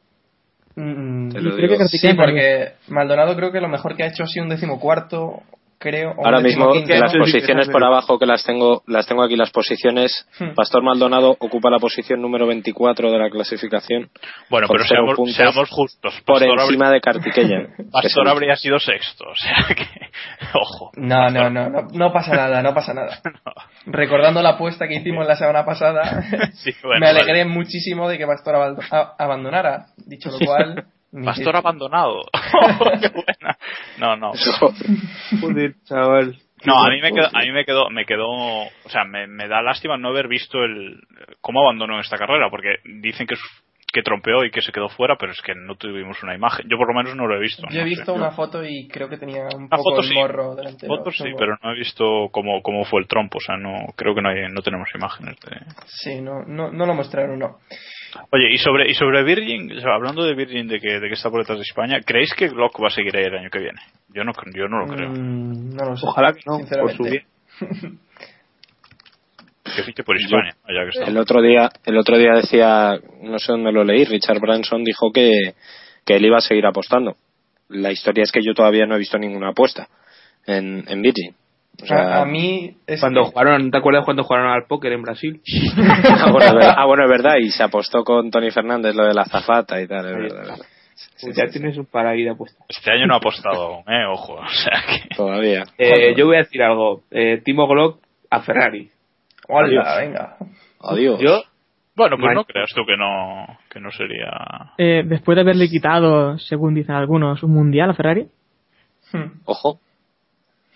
[0.76, 1.78] Mm, y lo creo digo.
[1.78, 5.42] que Sí, porque Maldonado creo que lo mejor que ha hecho ha sido un decimocuarto,
[5.82, 6.14] creo.
[6.24, 7.20] Ahora mismo decimoquinto, las ¿no?
[7.20, 10.26] posiciones por abajo que las tengo, las tengo aquí las posiciones.
[10.40, 10.54] Hmm.
[10.56, 14.10] Pastor Maldonado ocupa la posición número 24 de la clasificación.
[14.50, 16.22] Bueno, pero seamos, justos.
[16.26, 17.02] por encima habría, de
[17.34, 19.84] que es Pastor habría sido sexto, o sea que.
[20.54, 20.92] Ojo.
[20.96, 23.20] No, no, no, no, no pasa nada, no pasa nada.
[23.86, 27.46] Recordando la apuesta que hicimos la semana pasada, Sí, bueno, me alegré vale.
[27.46, 28.78] muchísimo de que Pastor
[29.18, 29.88] abandonara.
[30.06, 30.86] Dicho lo cual,
[31.26, 32.22] Pastor abandonado.
[33.02, 33.58] Qué buena.
[34.00, 34.32] No, no.
[35.42, 36.38] Joder, chaval.
[36.64, 39.48] No, a mí me quedó, a mí me quedó, me quedó, o sea, me, me
[39.48, 41.02] da lástima no haber visto el
[41.42, 45.18] cómo abandonó esta carrera, porque dicen que es- que trompeó y que se quedó fuera,
[45.18, 46.66] pero es que no tuvimos una imagen.
[46.70, 47.64] Yo por lo menos no lo he visto.
[47.70, 48.12] Yo he no visto sé.
[48.14, 50.14] una foto y creo que tenía un Una poco foto el sí.
[50.14, 50.96] morro delantero.
[50.96, 54.16] Fotos sí, pero no he visto cómo, cómo fue el trompo, o sea, no creo
[54.16, 55.58] que no, hay, no tenemos imágenes de.
[55.88, 57.58] Sí, no, no, no lo mostraron, no.
[58.32, 61.14] Oye, y sobre y sobre Virgin, o sea, hablando de Virgin de que, de que
[61.14, 63.60] está por detrás de España, ¿creéis que Glock va a seguir ahí el año que
[63.60, 63.80] viene?
[64.10, 65.10] Yo no, yo no lo creo.
[65.10, 66.06] Mm, no lo sé.
[66.06, 67.26] Ojalá que no, por su bien.
[69.76, 71.06] Que fiche por España, ya que está.
[71.06, 75.12] El otro día, el otro día decía, no sé dónde lo leí, Richard Branson dijo
[75.14, 75.54] que,
[76.06, 77.16] que él iba a seguir apostando.
[77.70, 79.88] La historia es que yo todavía no he visto ninguna apuesta
[80.46, 81.36] en, en Virgin.
[81.82, 85.02] O sea, a, mí es Cuando que- jugaron, ¿te acuerdas cuando jugaron al póker en
[85.02, 85.42] Brasil?
[85.78, 89.06] ah, bueno, es verdad, ah, bueno, es verdad, y se apostó con Tony Fernández lo
[89.06, 90.66] de la zafata y tal, es verdad, es verdad.
[91.22, 92.64] Pues ya tienes un paraíso apuesta.
[92.70, 94.34] Este año no ha apostado aún, eh, ojo.
[94.34, 95.16] O sea que.
[95.16, 95.64] Todavía.
[95.78, 97.02] Eh, yo voy a decir algo.
[97.10, 98.90] Eh, Timo Glock a Ferrari.
[99.48, 100.38] Hola, venga.
[100.80, 101.20] Adiós.
[101.20, 101.42] Yo,
[101.96, 104.30] Bueno, pues no creas tú que no, que no sería.
[104.78, 108.28] Eh, después de haberle quitado, según dicen algunos, un mundial a Ferrari.
[109.12, 109.42] Hmm.
[109.46, 109.80] Ojo.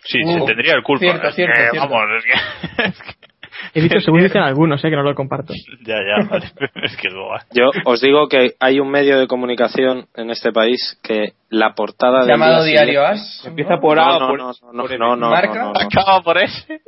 [0.06, 1.00] Sí, Uh, se tendría el culpa.
[1.02, 1.90] cierto, Es cierto, que, cierto.
[1.90, 2.84] Vamos, es que.
[2.88, 3.26] es que-
[3.74, 5.54] He dicho según dicen algunos, eh, que no lo comparto.
[5.86, 6.46] ya, ya, vale.
[6.84, 7.42] Es que es boba.
[7.54, 12.20] Yo os digo que hay un medio de comunicación en este país que la portada
[12.20, 13.46] del Llamado día Diario siguiente- As.
[13.46, 13.80] empieza ¿no?
[13.82, 15.54] por A No, no, no, no, por no, no, no, ¿Marca?
[15.64, 15.80] no, no.
[15.80, 16.82] Acaba por ese.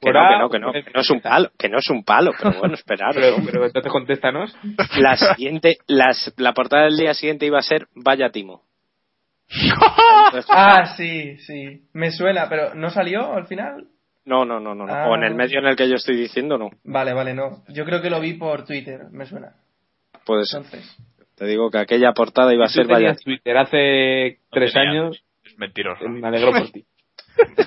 [0.00, 2.04] Que no, que no, que no, que no es un palo, que no es un
[2.04, 3.16] palo, pero bueno, esperaros.
[3.16, 4.56] Pero, pero entonces contéstanos.
[4.98, 8.62] La siguiente, las, la portada del día siguiente iba a ser Vaya Timo.
[10.48, 11.82] Ah, sí, sí.
[11.92, 13.86] Me suena, pero ¿no salió al final?
[14.24, 14.92] No, no, no, no, no.
[14.92, 15.08] Ah.
[15.08, 16.70] O en el medio en el que yo estoy diciendo, no.
[16.82, 17.62] Vale, vale, no.
[17.68, 19.52] Yo creo que lo vi por Twitter, me suena.
[20.24, 20.62] Puede ser.
[20.62, 20.96] Entonces.
[21.36, 23.14] Te digo que aquella portada iba a ser Vaya.
[23.16, 24.90] Twitter hace tres tenía.
[24.90, 25.22] años.
[25.44, 26.08] Es mentiroso.
[26.08, 26.84] Me alegro por ti.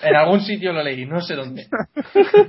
[0.02, 1.68] En algún sitio lo leí, no sé dónde.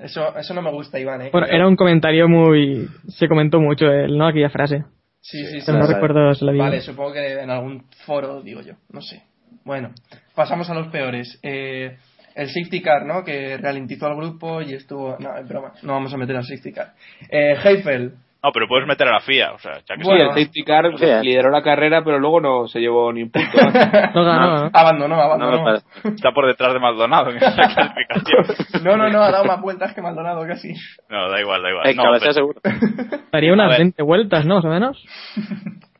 [0.00, 1.30] Eso, eso no me gusta, Iván, ¿eh?
[1.32, 2.88] Bueno, era un comentario muy.
[3.08, 4.26] Se comentó mucho, el, ¿no?
[4.28, 4.84] Aquella frase.
[5.22, 5.72] Sí, sí, sí.
[5.72, 5.94] No vale.
[5.94, 6.52] recuerdo la.
[6.52, 9.22] Vale, supongo que en algún foro, digo yo, no sé.
[9.64, 9.92] Bueno,
[10.34, 11.38] pasamos a los peores.
[11.42, 11.96] Eh,
[12.34, 13.24] el safety car, ¿no?
[13.24, 15.16] Que ralentizó al grupo y estuvo...
[15.18, 16.94] No, es broma, no vamos a meter al safety car.
[17.28, 20.24] Eh, Heifel, No, pero puedes meter a la FIA, o sea, ya que Sí, Bueno.
[20.24, 21.20] el safety car Sí, eh.
[21.22, 23.50] lideró la carrera, pero luego no se llevó ni un punto.
[24.14, 24.70] No ganó, ¿no?
[24.72, 25.74] abandonó, No abandonó.
[26.04, 28.84] está por detrás de Maldonado en esa clasificación.
[28.84, 30.72] No, no, no, ha dado más vueltas que Maldonado casi.
[31.08, 31.86] No, da igual, da igual.
[31.88, 32.60] En No, cabeza pero- seguro.
[33.32, 33.78] Daría unas ver.
[33.78, 34.56] 20 vueltas, ¿no?
[34.56, 35.04] Más o menos.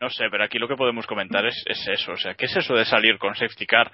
[0.01, 2.13] No sé, pero aquí lo que podemos comentar es, es eso.
[2.13, 3.91] O sea, ¿qué es eso de salir con safety car?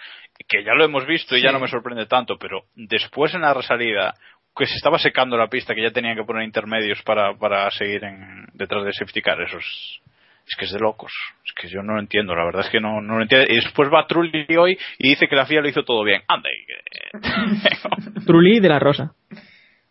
[0.49, 3.53] Que ya lo hemos visto y ya no me sorprende tanto, pero después en la
[3.53, 4.15] resalida,
[4.59, 8.05] que se estaba secando la pista, que ya tenían que poner intermedios para, para seguir
[8.05, 10.01] en, detrás de safety car, eso es,
[10.47, 11.13] es que es de locos.
[11.47, 13.47] Es que yo no lo entiendo, la verdad es que no, no lo entiendo.
[13.51, 16.23] Y después va Trulli hoy y dice que la FIA lo hizo todo bien.
[16.29, 16.49] Anda,
[18.21, 19.13] y Trulli y de la Rosa.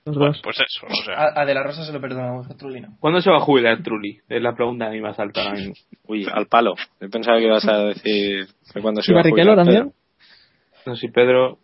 [0.05, 0.41] Los Pues, dos.
[0.41, 1.15] pues eso, o sea.
[1.15, 2.95] A, a De La Rosa se lo perdonamos, a Trulino.
[3.01, 4.19] ¿Cuándo se va a jubilar Trulli?
[4.29, 5.73] Es la pregunta a mí más alta ahora mismo.
[6.05, 6.75] Uy, al palo.
[7.01, 9.93] Yo pensaba que ibas a decir que cuando se ¿Y iba a Barrichello jubilar, también?
[10.85, 11.57] No si Pedro.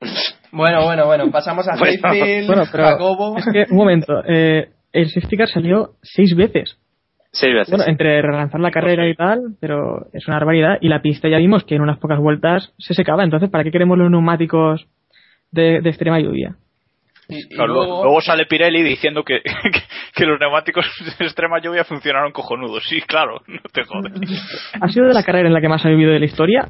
[0.52, 2.84] Bueno, bueno, bueno, pasamos a Bueno, Heifel, Bueno, pero.
[2.84, 3.36] Jacobo.
[3.38, 4.22] Es que, un momento.
[4.26, 6.78] Eh, el safety car salió seis veces.
[7.32, 7.70] Seis veces.
[7.74, 10.76] Bueno, entre relanzar la carrera y tal, pero es una barbaridad.
[10.82, 13.24] Y la pista ya vimos que en unas pocas vueltas se secaba.
[13.24, 14.86] Entonces, ¿para qué queremos los neumáticos
[15.50, 16.56] de, de extrema lluvia?
[17.28, 19.40] Y, y Claro, luego, luego, sale Pirelli diciendo que,
[19.72, 19.80] que,
[20.14, 20.84] que los neumáticos
[21.18, 22.84] de extrema lluvia funcionaron cojonudos.
[22.86, 24.12] Sí, claro, no te jodes.
[24.78, 26.68] ¿Ha sido de la carrera en la que más ha vivido de la historia?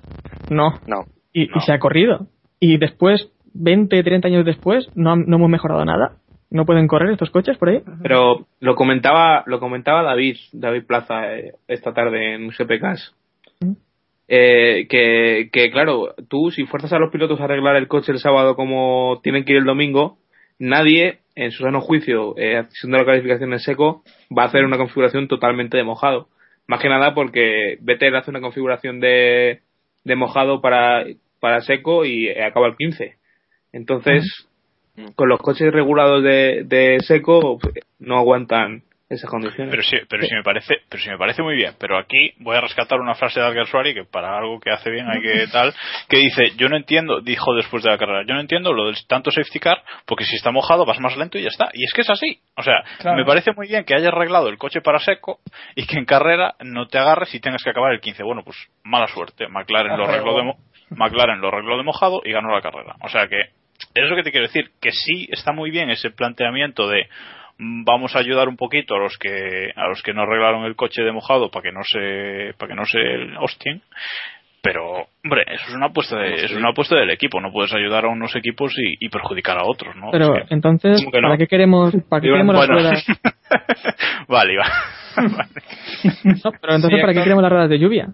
[0.48, 0.78] No.
[0.86, 1.06] No.
[1.32, 1.54] Y, No.
[1.56, 2.28] y se ha corrido.
[2.60, 6.16] Y después, 20, 30 años después, no, no hemos mejorado nada.
[6.50, 7.82] ¿No pueden correr estos coches por ahí?
[8.02, 13.14] Pero lo comentaba, lo comentaba David, David Plaza, eh, esta tarde en GPKs.
[14.28, 18.18] Eh, que, que claro, tú si fuerzas a los pilotos a arreglar el coche el
[18.18, 20.18] sábado como tienen que ir el domingo,
[20.58, 24.02] nadie, en su sano juicio, eh, haciendo la calificación en seco,
[24.36, 26.28] va a hacer una configuración totalmente de mojado.
[26.66, 29.60] Más que nada porque Vettel hace una configuración de,
[30.04, 31.04] de mojado para,
[31.40, 33.16] para seco y acaba el 15.
[33.72, 34.48] Entonces,
[35.14, 37.58] con los coches regulados de, de seco,
[37.98, 39.70] no aguantan esas condiciones.
[39.70, 41.74] Pero sí, pero sí me parece, pero sí me parece muy bien.
[41.78, 45.06] Pero aquí voy a rescatar una frase de Alguersuari que para algo que hace bien
[45.06, 45.74] hay que tal,
[46.08, 48.96] que dice, yo no entiendo, dijo después de la carrera, yo no entiendo lo del
[49.06, 51.68] tanto safety car, porque si está mojado vas más lento y ya está.
[51.74, 52.40] Y es que es así.
[52.56, 53.18] O sea, Claro.
[53.18, 55.40] me parece muy bien que hayas arreglado el coche para seco
[55.74, 58.22] y que en carrera no te agarres y tengas que acabar el 15.
[58.22, 59.46] Bueno, pues mala suerte.
[59.48, 60.54] McLaren lo arregló de,
[60.96, 62.96] McLaren lo arregló de mojado y ganó la carrera.
[63.02, 63.36] O sea que,
[63.94, 67.06] es lo que te quiero decir, que sí está muy bien ese planteamiento de
[67.58, 70.76] mm, vamos a ayudar un poquito a los que a los que no arreglaron el
[70.76, 72.98] coche de mojado para que no se para que no se
[73.40, 73.82] hostien
[74.62, 78.04] pero hombre eso es una apuesta de, es una apuesta del equipo no puedes ayudar
[78.04, 81.20] a unos equipos y, y perjudicar a otros no Pero Es que- entonces, ¿cómo que
[81.20, 81.28] no?
[81.28, 83.06] ¿para qué queremos, para qué Bueno, queremos las ruedas?
[84.28, 84.64] vale va
[86.24, 88.08] No, pero entonces, Sí, ¿para qué queremos las ruedas de lluvia?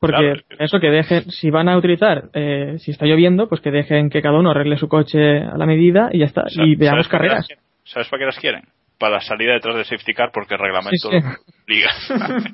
[0.00, 0.40] Porque Claro.
[0.64, 4.22] eso que dejen, si van a utilizar, eh, si está lloviendo, pues que dejen que
[4.22, 6.42] cada uno arregle su coche a la medida y ya está.
[6.48, 7.64] Sa- Y veamos ¿sabes para qué las carreras.
[7.84, 8.62] ¿sabes para qué las quieren?
[8.98, 11.52] para la salida detrás del safety car porque el reglamento Sí, sí.
[11.68, 11.88] liga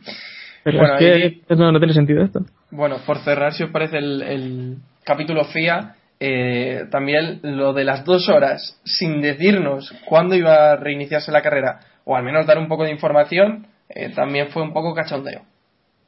[0.63, 2.41] Pero Bueno, es que y- no, no tiene sentido esto.
[2.71, 8.05] Bueno, por cerrar, si os parece el, el capítulo FIA, eh, también lo de las
[8.05, 12.69] dos horas sin decirnos cuándo iba a reiniciarse la carrera, o al menos dar un
[12.69, 15.43] poco de información, eh, también fue un poco cachondeo.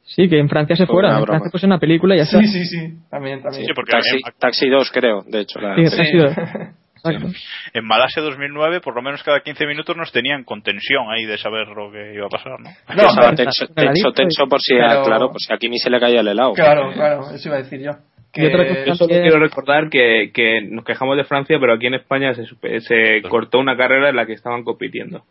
[0.07, 1.11] Sí, que en Francia se Fue fueron.
[1.11, 1.25] una En.
[1.25, 2.39] Francia pues una película y ya está.
[2.39, 3.65] Sí, sí, sí, también, también.
[3.65, 5.59] Sí, porque Taxi, había- Taxi 2, creo, de hecho.
[5.59, 7.27] la- Sí, sido- Exacto.
[7.73, 11.37] en Malasia 2009 por lo menos cada 15 minutos nos tenían con tensión ahí de
[11.37, 12.69] saber lo que iba a pasar ¿no?
[12.69, 12.71] No,
[13.15, 15.99] pero- tenso, pero- tenso, tenso por si, pero- claro, por si a Kimi se le
[15.99, 16.53] caía el helado.
[16.53, 17.91] claro, claro, eso iba a decir yo.
[18.33, 21.73] Que- Y otra cosa Yo solo quiero recordar que, que nos quejamos de Francia, pero
[21.73, 22.45] aquí en España se,
[22.81, 25.23] se cortó una carrera en la que estaban compitiendo.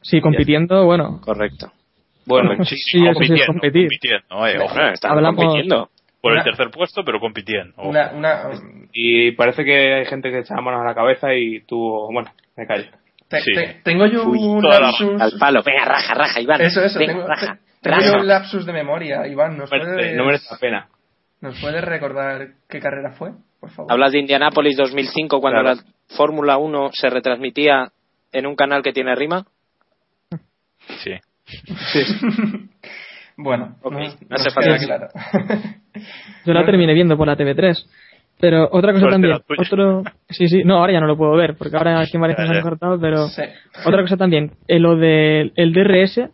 [0.00, 1.20] Sí, compitiendo, bueno.
[1.24, 1.70] Correcto.
[2.26, 3.88] Bueno, Sí, eso sí es compitiendo, competir.
[3.88, 5.88] compitiendo, eh, ojo, Bueno, estaban Hablamos- compitiendo.
[6.20, 7.88] por el tercer puesto pero compitiendo ojo.
[7.88, 8.50] una, una,
[8.92, 11.78] y parece que hay gente que echa manos a la cabeza y tú,
[12.12, 12.84] bueno, me callo.
[13.28, 13.52] te- Sí.
[13.54, 15.20] te- tengo yo Uy, un la- lapsus.
[15.20, 15.62] Al palo.
[15.64, 16.60] Venga, raja, raja, Iván.
[16.60, 17.58] Eso, eso, Venga, tengo, raja.
[17.80, 19.56] te- tengo un lapsus de memoria, Iván.
[19.56, 20.88] ¿Nos Merece- puedes, no merece la pena.
[21.40, 23.30] ¿Nos puedes recordar qué carrera fue?
[23.58, 23.90] Por favor.
[23.90, 25.76] Hablas de Indianápolis 2005 cuando Claro.
[25.76, 27.88] la Fórmula 1 se retransmitía
[28.32, 29.46] en un canal que tiene rima.
[31.02, 31.12] sí
[33.36, 34.76] Bueno, Ok, no, hace falta.
[34.78, 35.08] claro.
[36.44, 37.76] Yo la terminé viendo por la TV3.
[38.40, 41.54] Pero otra cosa Suerte también, otro, sí, sí, no, ahora ya no lo puedo ver,
[41.56, 43.42] porque ahora aquí en Valencia se han cortado, pero Sí.
[43.86, 46.28] otra cosa también, eh, lo del el DRS,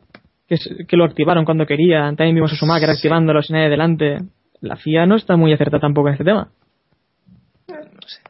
[0.49, 4.19] que, es- que lo activaron cuando querían, también vimos a Schumacher activándolo sin nadie delante.
[4.63, 6.49] La FIA no está muy acertada tampoco en este tema.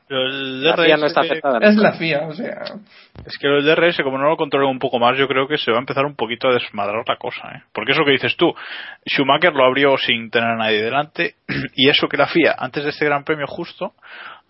[0.07, 1.59] Pero el La FIA no DRS está afectada.
[1.63, 2.63] Es la FIA, o sea.
[3.27, 5.71] Es que el DRS, como no lo controlen un poco más, yo creo que se
[5.71, 7.63] va a empezar un poquito a desmadrar la cosa, ¿eh?
[7.73, 8.55] Porque eso que dices tú,
[9.07, 11.35] Schumacher lo abrió sin tener a nadie delante,
[11.75, 13.93] y eso que la FIA, antes de este Gran Premio justo,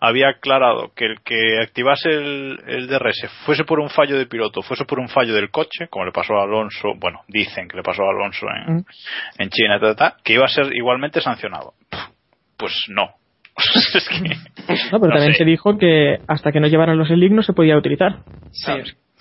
[0.01, 4.61] había aclarado que el que activase el, el DRS fuese por un fallo de piloto,
[4.61, 7.83] fuese por un fallo del coche, como le pasó a Alonso, bueno, dicen que le
[7.83, 8.85] pasó a Alonso en, Mm.
[9.39, 11.73] en China, ta, ta, ta, que iba a ser igualmente sancionado.
[12.57, 13.18] Pues no.
[13.95, 14.19] es que,
[14.91, 15.39] No, pero No también sé.
[15.39, 18.19] se dijo que hasta que no llevaran los SLIC no se podía utilizar.
[18.51, 18.71] Sí.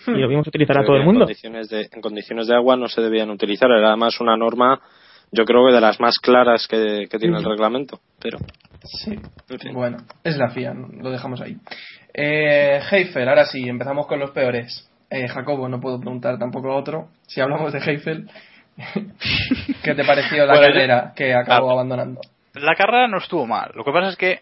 [0.07, 1.21] Y lo vimos utilizar a todo el en mundo.
[1.25, 3.71] condiciones de- en condiciones de agua no se debían utilizar.
[3.71, 4.81] Era además una norma,
[5.33, 8.01] yo creo que de las más claras que, que tiene el reglamento.
[8.21, 8.39] Pero,
[9.05, 9.19] Sí.
[9.51, 9.75] en.
[9.75, 11.57] Bueno, es la FIA, lo dejamos ahí.
[12.15, 14.89] Eh, Heifel, ahora sí, empezamos con los peores.
[15.11, 17.09] Eh, Jacobo, no puedo preguntar tampoco a otro.
[17.27, 18.29] Si hablamos de Heifel,
[19.83, 21.73] ¿qué te pareció la Bueno, yo- carrera que acabó Ah.
[21.75, 22.21] abandonando?
[22.61, 23.71] La carrera no estuvo mal.
[23.75, 24.41] Lo que pasa es que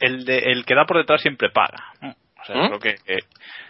[0.00, 1.84] el, de, el que da por detrás siempre paga.
[2.00, 2.10] ¿no?
[2.10, 2.70] O sea, ¿Mm?
[2.70, 3.18] lo que, que-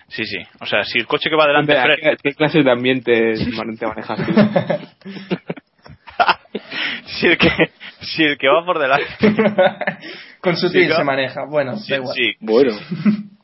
[0.09, 0.39] sí, sí.
[0.61, 3.77] O sea, si el coche que va delante ¿Qué, frena, qué clases de ambientes man-
[3.77, 4.33] te manejas tú?
[7.07, 7.49] si el que,
[8.01, 9.07] si el que va por delante,
[10.41, 11.45] Con sutil Sí, se maneja.
[11.47, 12.15] Bueno, sí, da igual.
[12.17, 12.33] sí.
[12.41, 12.73] Bueno,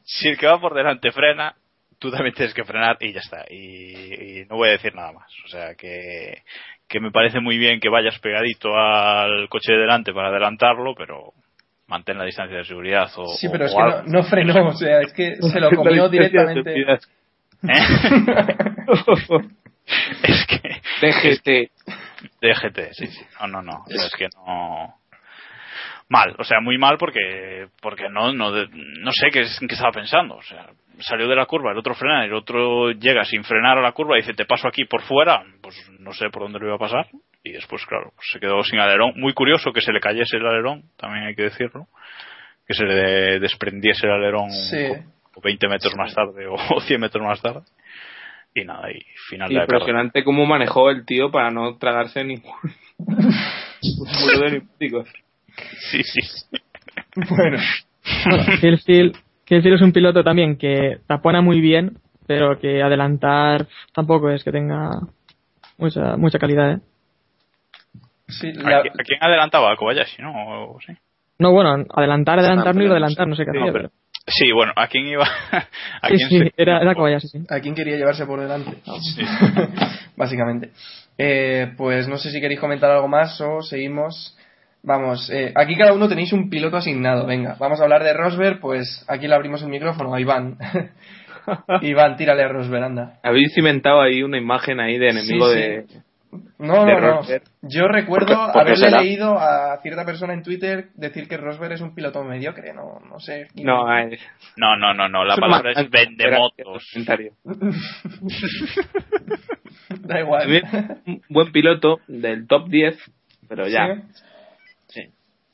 [0.05, 1.55] si el que va por delante frena,
[1.99, 3.45] tú también tienes que frenar y ya está.
[3.51, 5.27] Y, y no voy a decir nada más.
[5.45, 6.43] O sea, que,
[6.89, 11.33] que me parece muy bien que vayas pegadito al coche de delante para adelantarlo, pero
[11.87, 13.27] mantén la distancia de seguridad o.
[13.35, 14.03] Sí, o- pero es o que algo.
[14.03, 16.75] no, no frenó, o sea, es que se lo comió directamente.
[16.81, 16.99] ¿Eh?
[20.23, 20.81] es que.
[21.01, 21.71] DGT.
[22.41, 23.21] DGT, sí, sí.
[23.41, 23.85] No, no, no.
[23.89, 24.95] Es que no.
[26.09, 30.37] Mal, o sea, muy mal porque porque no no, no sé qué, qué estaba pensando.
[30.37, 30.67] O sea,
[31.01, 34.17] salió de la curva, el otro frena, el otro llega sin frenar a la curva
[34.17, 35.43] y dice, te paso aquí por fuera.
[35.63, 37.07] Pues no sé por dónde lo iba a pasar.
[37.43, 39.13] Y después, claro, pues se quedó sin alerón.
[39.17, 41.87] Muy curioso que se le cayese el alerón, también hay que decirlo.
[42.67, 44.89] Que se le desprendiese el alerón Sí.
[45.33, 47.63] como 20 metros más tarde o 100 metros más tarde.
[48.55, 49.79] Y nada, y final de la carrera.
[49.79, 52.53] Impresionante cómo manejó el tío para no tragarse ningún.
[52.99, 55.09] de neumáticos.
[55.91, 56.21] Sí, sí.
[57.29, 57.59] Bueno,
[58.29, 58.45] Bueno,
[59.75, 64.91] es un piloto también que tapona muy bien, pero que adelantar tampoco es que tenga
[65.79, 66.79] mucha mucha calidad, ¿eh?
[68.29, 69.73] sí, ¿A, la- qui- a quién adelantaba?
[69.73, 70.33] ¿A Kobayashi, no?
[70.33, 70.93] O- sí.
[71.39, 73.73] No, bueno, adelantar, adelantar, no iba a adelantar, no sé qué No, hacía.
[73.73, 75.25] pero- pero- Sí, bueno, ¿a quién iba?
[76.03, 77.39] ¿A Sí, quién sí, se- era, era Kobayashi, sí.
[77.51, 78.71] ¿a quién quería llevarse por delante?
[79.03, 79.21] Sí.
[80.17, 80.71] Básicamente.
[81.19, 84.37] Eh, pues no sé si queréis comentar algo más o seguimos.
[84.87, 87.27] Vamos, eh, aquí cada uno tenéis un piloto asignado.
[87.27, 88.61] Venga, vamos a hablar de Rosberg.
[88.61, 90.59] Pues aquí le abrimos el micrófono a Iván.
[91.83, 93.19] Iván, tírale a Rosberg, anda.
[93.23, 95.61] Habéis cimentado ahí una imagen ahí de enemigo Sí, sí.
[95.61, 95.87] de.
[96.59, 97.21] No, de no, no.
[97.63, 99.01] Yo recuerdo ¿Por qué- por qué haberle será?
[99.03, 102.73] leído a cierta persona en Twitter decir que Rosberg es un piloto mediocre.
[102.75, 103.47] No, no sé.
[103.63, 104.19] No, eh,
[104.57, 106.83] No, no, no, no, la palabra es vendemotos.
[110.01, 110.63] Da igual.
[111.29, 112.97] Buen piloto del top 10,
[113.49, 113.87] pero ya.
[113.95, 114.03] ¿Sí?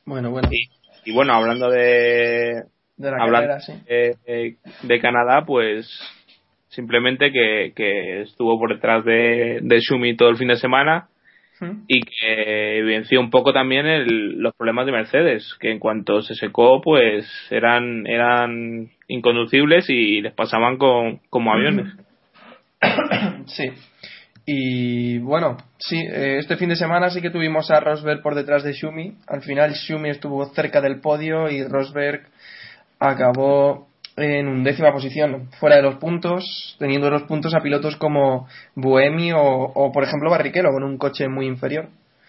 [0.05, 0.49] Bueno, bueno.
[0.53, 0.69] Y,
[1.05, 2.65] y bueno, hablando de,
[2.97, 3.73] De la hablando carrera, sí.
[3.87, 5.89] de, de- Canadá, pues
[6.69, 11.09] simplemente que, que estuvo por detrás de, de Shumi todo el fin de semana
[11.61, 11.83] ¿Mm?
[11.89, 16.35] y que evidenció un poco también el- los problemas de Mercedes, que en cuanto se
[16.35, 21.93] secó, pues eran eran inconducibles y les pasaban con, como aviones.
[23.47, 23.71] Sí.
[24.53, 28.65] Y bueno, sí, eh, este fin de semana sí que tuvimos a Rosberg por detrás
[28.65, 29.15] de Schumi.
[29.29, 32.23] Al final Schumi estuvo cerca del podio y Rosberg
[32.99, 33.87] acabó
[34.17, 39.41] en undécima posición, fuera de los puntos, teniendo los puntos a pilotos como Buemi o,
[39.41, 41.89] o, por ejemplo Barrichello con un coche muy inferior.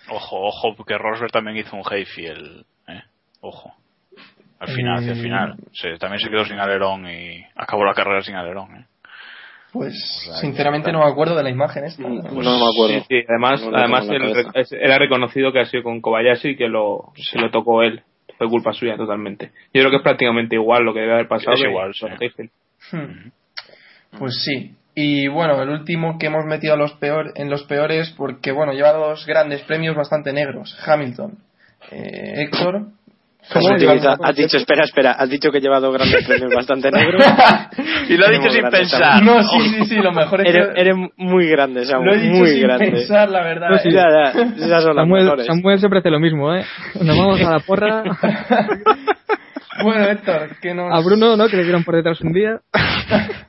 [0.10, 2.66] Ojo, ojo, porque Rosberg también hizo un Hayfield.
[2.88, 3.02] ¿eh?
[3.42, 3.74] Ojo.
[4.60, 5.56] Al final, hacia el Eh, final.
[5.74, 8.76] Se- también se quedó sin alerón y acabó la carrera sin alerón.
[8.78, 8.86] ¿eh?
[9.72, 9.94] Pues
[10.26, 12.04] sea, sinceramente no me acuerdo de la imagen esta.
[12.04, 13.06] No me acuerdo.
[13.08, 17.14] sí, además, No además él, ha reconocido que ha sido con Kobayashi y que lo,
[17.16, 18.02] se lo tocó él.
[18.38, 19.52] Fue culpa suya totalmente.
[19.74, 21.54] Yo creo que es prácticamente igual lo que debe haber pasado.
[21.54, 22.06] Es igual, sí.
[22.92, 23.32] Hmm.
[24.18, 24.76] Pues sí.
[24.94, 28.74] Y bueno, el último que hemos metido a los peor, en los peores, porque bueno,
[28.74, 30.78] lleva dos grandes premios bastante negros.
[30.86, 31.38] Hamilton.
[31.92, 32.88] Eh, Héctor.
[33.54, 36.90] ¿Cómo Has dicho, has dicho, espera, espera, has dicho que he llevado grandes premios bastante
[36.92, 37.24] negros.
[38.08, 39.22] Y lo ha dicho sin pensar.
[39.24, 42.20] No, sí, sí, sí, lo mejor es que Eres, eres muy grande, Samu, lo he
[42.20, 42.92] dicho muy sin grande.
[42.92, 43.70] pensar, la verdad.
[43.72, 43.90] No, sí.
[43.90, 45.46] Eh, Ya, ya, esas son las Samuel, mejores.
[45.48, 46.64] Samuel siempre hace lo mismo, ¿eh?
[47.02, 48.04] Nos vamos a la porra.
[49.84, 50.94] Bueno, Héctor, que nos...
[50.94, 51.48] A Bruno, ¿no?
[51.48, 52.60] Que le dieron por detrás un día.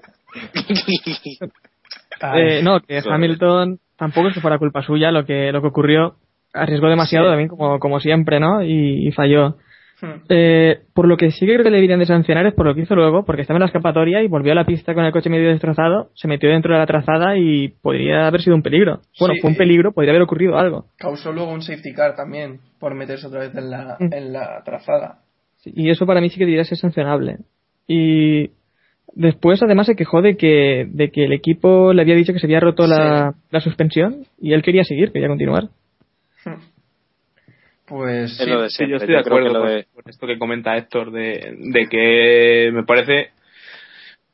[2.37, 3.03] Eh, no, que.
[3.05, 6.15] Hamilton tampoco es que fuera culpa suya lo que, lo que ocurrió.
[6.55, 7.31] Arriesgó demasiado Sí.
[7.31, 8.63] también, como, como siempre, ¿no?
[8.63, 9.57] Y, y falló.
[10.03, 10.25] Hmm.
[10.29, 12.75] Eh, por lo que sí que creo que le deberían de sancionar es por lo
[12.75, 15.13] que hizo luego, porque estaba en la escapatoria y volvió a la pista con el
[15.13, 19.01] coche medio destrozado, se metió dentro de la trazada y podría haber sido un peligro.
[19.19, 19.41] Bueno, Sí.
[19.41, 20.85] fue un peligro, podría haber ocurrido algo.
[20.99, 24.13] Causó luego un safety car también, por meterse otra vez en la, Mm.
[24.13, 25.19] en la trazada.
[25.59, 27.37] Sí, Y eso para mí sí que debería ser sancionable.
[27.87, 28.51] Y
[29.15, 32.47] después además se quejó de que, de que el equipo le había dicho que se
[32.47, 35.69] había roto la, la suspensión y él quería seguir, quería continuar.
[37.93, 38.47] Pues Es sí.
[38.47, 38.91] lo de Sí, siempre.
[38.91, 43.33] yo estoy de acuerdo con, de- esto que comenta Héctor de, de que me parece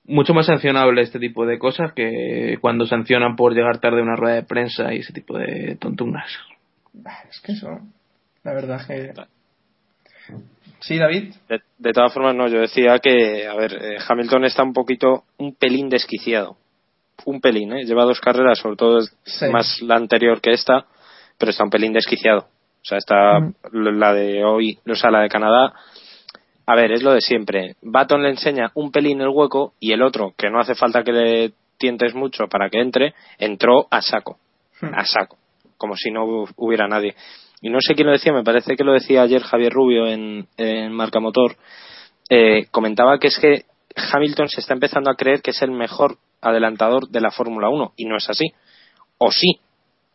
[0.05, 4.15] mucho más sancionable este tipo de cosas que cuando sancionan por llegar tarde a una
[4.15, 6.31] rueda de prensa y ese tipo de tontunas.
[7.29, 7.81] Es que eso,
[8.45, 9.13] la verdad que...
[10.79, 11.35] Sí, David.
[11.49, 15.25] De, de todas formas, no, yo decía que, a ver, eh, Hamilton está un poquito,
[15.39, 16.57] un pelín desquiciado.
[17.25, 17.85] Un pelín, ¿eh?
[17.85, 19.47] Lleva dos carreras, sobre todo es Sí.
[19.51, 20.87] más la anterior que esta,
[21.37, 22.47] pero está un pelín desquiciado.
[22.89, 23.55] O sea, está Mm.
[23.99, 25.75] la de hoy, o sea, la de Canadá.
[26.67, 27.77] A ver, es lo de siempre.
[27.83, 31.13] Baton le enseña un pelín el hueco y el otro, que no hace falta que
[31.13, 34.39] le tientes mucho para que entre, entró a saco.
[34.81, 34.95] Hmm.
[34.95, 35.37] A saco.
[35.77, 37.15] Como si no hu- hubiera nadie.
[37.61, 40.47] Y no sé quién lo decía, me parece que lo decía ayer Javier Rubio en,
[40.57, 41.57] en Marca Motor.
[42.31, 43.65] Eh, comentaba que es que
[44.13, 47.93] Hamilton se está empezando a creer que es el mejor adelantador de la Fórmula 1
[47.97, 48.47] y no es así.
[49.19, 49.59] O sí,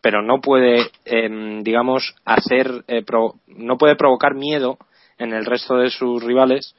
[0.03, 4.77] pero no puede, em, digamos, hacer, eh, pro- no puede provocar miedo
[5.17, 6.75] en el resto de sus rivales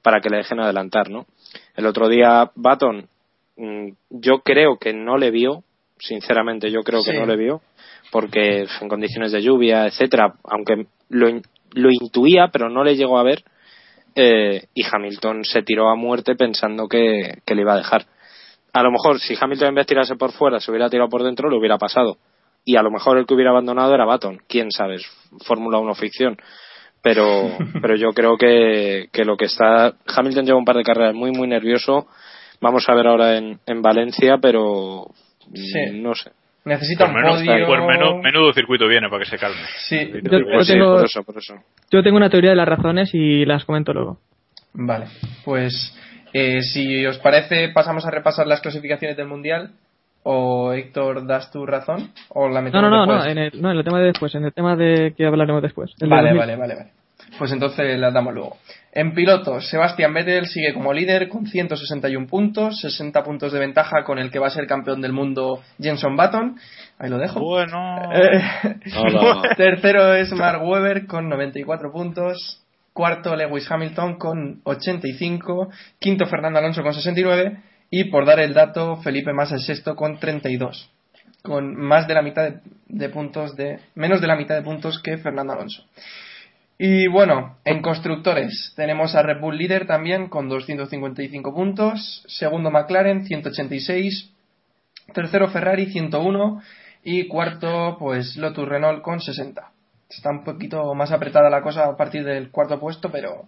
[0.00, 1.26] para que le dejen adelantar, ¿no?
[1.74, 3.08] El otro día Baton,
[3.56, 5.64] mm, yo creo que no le vio,
[5.98, 7.62] sinceramente yo creo que no le vio,
[8.12, 11.26] porque en condiciones de lluvia, etcétera, aunque lo,
[11.72, 13.42] lo intuía, pero no le llegó a ver,
[14.14, 18.06] eh, y Hamilton se tiró a muerte pensando que, que le iba a dejar.
[18.72, 21.24] A lo mejor si Hamilton en vez de tirarse por fuera se hubiera tirado por
[21.24, 22.18] dentro, le hubiera pasado.
[22.70, 24.96] Y a lo mejor el que hubiera abandonado era Baton, quién sabe,
[25.46, 26.36] Fórmula 1 ficción.
[27.02, 27.24] Pero,
[27.80, 29.94] pero yo creo que, que lo que está.
[30.06, 32.08] Hamilton lleva un par de carreras muy, muy nervioso.
[32.60, 35.06] Vamos a ver ahora en, en Valencia, pero.
[35.54, 35.78] Sí.
[35.94, 36.30] No sé.
[36.66, 37.66] Necesita un menudo, podio.
[37.66, 39.56] pues menu- menudo circuito viene para que se calme.
[39.88, 41.54] Sí, Yo- yo sí, tengo- por eso, por eso.
[41.90, 44.18] Yo tengo una teoría de las razones y las comento luego.
[44.74, 45.06] Vale,
[45.46, 45.96] pues
[46.34, 49.70] eh, si os parece pasamos a repasar las clasificaciones del Mundial
[50.22, 53.32] o Héctor das tu razón o la No, metemos no, no, no, después?
[53.32, 55.90] en el, no, en el tema de después, en el tema de que hablaremos después.
[55.98, 56.38] de Vale, 2000.
[56.38, 56.90] vale, vale, vale.
[57.38, 58.56] Pues entonces las damos luego.
[58.92, 64.18] En pilotos, Sebastián Vettel sigue como líder con 161 puntos, 60 puntos de ventaja con
[64.18, 66.56] el que va a ser campeón del mundo Jenson Button.
[66.98, 67.38] Ahí lo dejo.
[67.38, 67.98] Bueno.
[68.14, 68.40] Eh.
[69.56, 72.64] Tercero es Mark Webber con 94 puntos.
[72.92, 75.68] Cuarto Lewis Hamilton con 85.
[76.00, 77.58] Quinto Fernando Alonso con 69.
[77.90, 80.90] Y por dar el dato, Felipe Massa es sexto con 32.
[81.42, 82.50] Con más de la mitad
[82.88, 83.80] de, puntos de.
[83.94, 85.84] menos de la mitad de puntos que Fernando Alonso.
[86.78, 92.24] Y bueno, en constructores tenemos a Red Bull líder también con 255 puntos.
[92.28, 94.30] Segundo McLaren 186.
[95.14, 96.60] Tercero Ferrari 101
[97.02, 99.70] y cuarto pues Lotus Renault con 60.
[100.10, 103.46] Está un poquito más apretada la cosa a partir del cuarto puesto, pero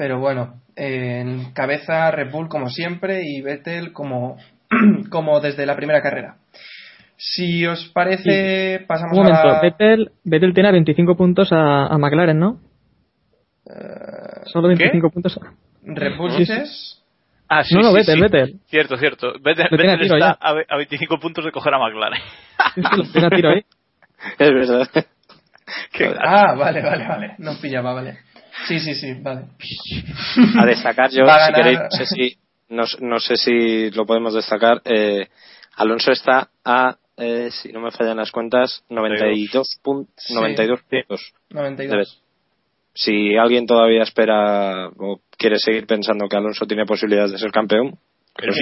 [0.00, 4.38] pero bueno, eh, en cabeza Red Bull como siempre y Vettel como
[5.10, 6.36] como desde la primera carrera.
[7.18, 9.60] Si os parece, pasamos Un momento, a la...
[9.60, 12.60] Vettel, Vettel tiene a 25 puntos a, a McLaren, ¿no?
[13.66, 15.36] Eh, Solo 25 puntos.
[15.36, 15.52] a-
[15.84, 16.96] Red Bull Sí, sí.
[17.46, 18.20] Ah, sí, no, no, sí, Vettel, sí.
[18.22, 18.60] Vettel.
[18.68, 19.32] Cierto, cierto.
[19.42, 20.30] Vettel, está ya.
[20.40, 22.22] a, ve- a 25 puntos de coger a McLaren.
[22.74, 23.64] Sí, sí, lo tiene a tiro ahí.
[24.38, 24.88] Es verdad.
[25.92, 26.10] Qué.
[26.18, 27.34] Ah, vale, vale, vale.
[27.36, 28.18] No pillaba, vale.
[28.66, 29.46] Sí, sí, sí, vale.
[30.58, 32.36] A destacar yo, si queréis, no sé si,
[32.68, 34.80] no, no sé si lo podemos destacar.
[34.84, 35.28] Eh,
[35.76, 40.34] Alonso está a, eh, si no me fallan las cuentas, 92, pun- Sí.
[40.34, 41.32] 92 puntos.
[41.50, 42.22] 92.
[42.92, 47.96] Si alguien todavía espera o quiere seguir pensando que Alonso tiene posibilidades de ser campeón,
[48.46, 48.60] lo Sí.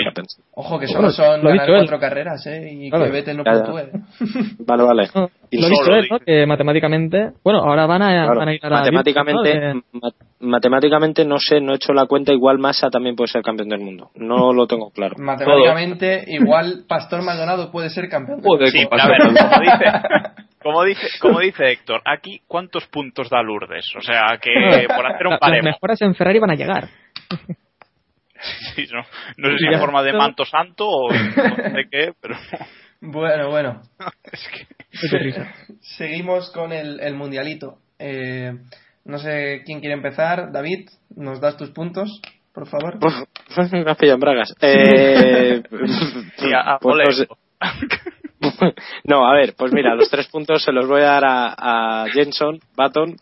[0.55, 1.77] Ojo que solo son ganar dicho él.
[1.83, 2.71] cuatro carreras, ¿eh?
[2.73, 3.05] Y Claro.
[3.07, 3.81] que Vettel no puntúe.
[4.67, 5.09] Vale, vale.
[5.15, 6.19] No, Y lo ha solo él, ¿no?
[6.21, 7.31] Que matemáticamente.
[7.43, 8.77] Bueno, ahora van a, Claro, van a ir a la.
[8.79, 9.83] matemáticamente, ¿no?
[9.93, 10.11] ma-
[10.41, 13.81] matemáticamente no sé, no he hecho la cuenta, igual Massa también puede ser campeón del
[13.81, 14.11] mundo.
[14.15, 15.15] No lo tengo claro.
[15.19, 18.41] Matemáticamente, igual Pastor Maldonado puede ser campeón.
[18.43, 19.39] Joder, Sí, a ver, Pastor.
[19.39, 19.85] como dice,
[20.63, 24.51] como dice, como dice Héctor, aquí cuántos puntos da Lourdes, o sea que
[24.95, 26.89] por hacer un Las paremo, mejoras en Ferrari van a llegar.
[28.75, 29.03] Sí, no,
[29.37, 32.37] no sé si en forma de manto santo o no sé qué, pero
[33.01, 33.83] Bueno, bueno.
[34.33, 34.67] es que.
[35.81, 37.79] Seguimos con el, el mundialito.
[37.99, 38.53] Eh,
[39.05, 40.53] no sé quién quiere empezar.
[40.53, 42.21] David, ¿nos das tus puntos,
[42.53, 42.99] por favor?
[43.73, 44.55] Me has pillado en bragas.
[44.61, 45.63] Eh,
[46.39, 47.27] sí, a, a pues no sé.
[47.27, 47.39] Polero.
[49.05, 52.09] No, a ver, pues mira, los tres puntos se los voy a dar a, a
[52.11, 53.17] Jenson, Baton,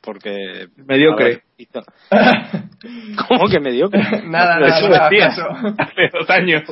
[0.00, 0.68] porque...
[0.76, 1.42] Mediocre.
[1.58, 1.84] ver,
[3.28, 4.00] ¿Cómo que mediocre?
[4.24, 5.28] nada, nada, Eso nada, decía.
[5.28, 5.74] paso.
[5.78, 6.62] Hace dos años.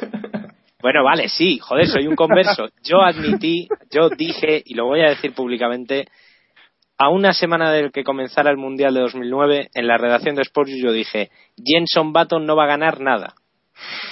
[0.81, 2.69] Bueno, vale, sí, joder, soy un converso.
[2.85, 6.07] Yo admití, yo dije, y lo voy a decir públicamente,
[6.99, 10.73] a una semana del que comenzara el Mundial de 2009, en la redacción de Sports
[10.81, 13.35] yo dije, Jenson Button no va a ganar nada.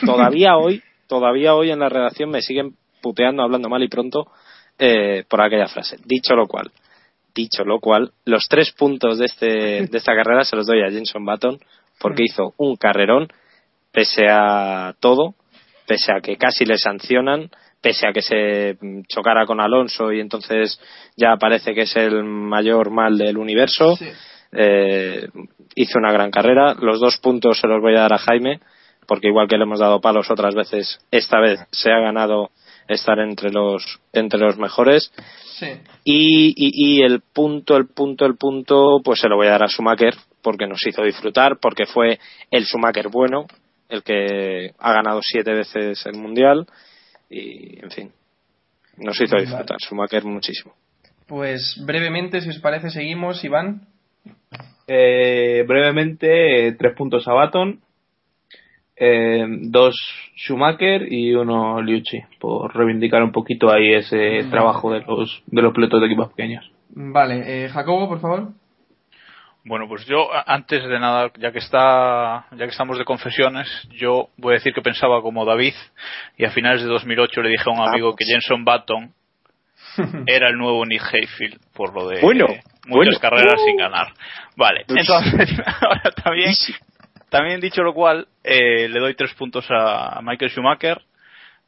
[0.04, 4.26] Todavía hoy, todavía hoy en la redacción me siguen puteando, hablando mal y pronto,
[4.78, 5.96] eh, por aquella frase.
[6.04, 6.70] Dicho lo cual,
[7.36, 9.46] dicho lo cual, los tres puntos de, este,
[9.90, 11.58] de esta carrera se los doy a Jenson Button,
[12.00, 13.28] porque hizo un carrerón,
[13.92, 15.34] pese a todo,
[15.86, 20.20] pese a que casi le sancionan, pese a que se mm, chocara con Alonso y
[20.20, 20.80] entonces
[21.16, 23.96] ya parece que es el mayor mal del universo.
[23.96, 24.06] Sí.
[24.52, 25.28] Eh,
[25.74, 26.74] hizo una gran carrera.
[26.74, 28.60] Los dos puntos se los voy a dar a Jaime,
[29.06, 32.50] porque igual que le hemos dado palos otras veces, esta vez se ha ganado
[32.88, 35.12] estar entre los, entre los mejores.
[35.58, 35.66] Sí.
[36.04, 39.64] Y, y, y el punto, el punto, el punto, pues se lo voy a dar
[39.64, 42.18] a Schumacher, porque nos hizo disfrutar, porque fue
[42.50, 43.46] el Schumacher bueno,
[43.88, 46.66] el que ha ganado siete veces el Mundial,
[47.30, 48.12] y en fin,
[48.98, 49.46] nos hizo Vale.
[49.46, 50.74] disfrutar, Schumacher muchísimo.
[51.26, 53.88] Pues brevemente, si os parece, seguimos, Iván.
[54.86, 57.80] Eh, brevemente, eh, tres puntos a Baton,
[58.96, 59.94] eh, dos
[60.36, 65.72] Schumacher y uno Liucci, por reivindicar un poquito ahí ese trabajo de los, de los
[65.74, 66.70] pilotos de equipos pequeños.
[66.90, 68.48] Vale, eh, Jacobo, por favor.
[69.64, 73.66] Bueno, pues yo antes de nada, ya que está, ya que estamos de confesiones,
[73.98, 75.74] yo voy a decir que pensaba como David
[76.38, 79.12] y a finales de 2008 le dije a un amigo que Jenson Button
[80.26, 83.18] era el nuevo Nick Hayfield por lo de Bueno, muchas bueno.
[83.20, 83.64] carreras Uh.
[83.66, 84.06] sin ganar.
[84.56, 85.08] Vale, entonces
[85.82, 86.52] ahora también
[87.30, 91.02] también dicho lo cual, eh, le doy tres puntos a Michael Schumacher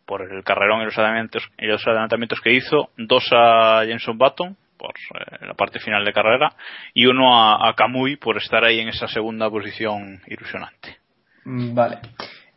[0.07, 4.57] por el carrerón y los adelantamientos, y los adelantamientos que hizo, dos a Jenson Button
[4.79, 6.53] por eh, la parte final de carrera
[6.95, 10.97] y uno a, a Kamui por estar ahí en esa segunda posición ilusionante.
[11.45, 11.99] Mm, Vale.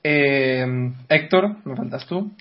[0.03, 0.65] Eh,
[1.09, 2.31] Héctor, me faltas tú.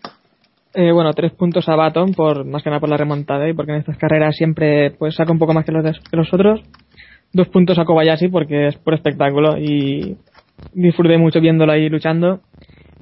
[0.74, 3.72] Eh, bueno, tres puntos a Baton, por, más que nada por la remontada y porque
[3.72, 6.61] en estas carreras siempre pues saca un poco más que los, de- que los otros.
[7.32, 10.16] Dos puntos a Kobayashi porque es por espectáculo y
[10.72, 12.40] disfruté mucho viéndolo ahí luchando.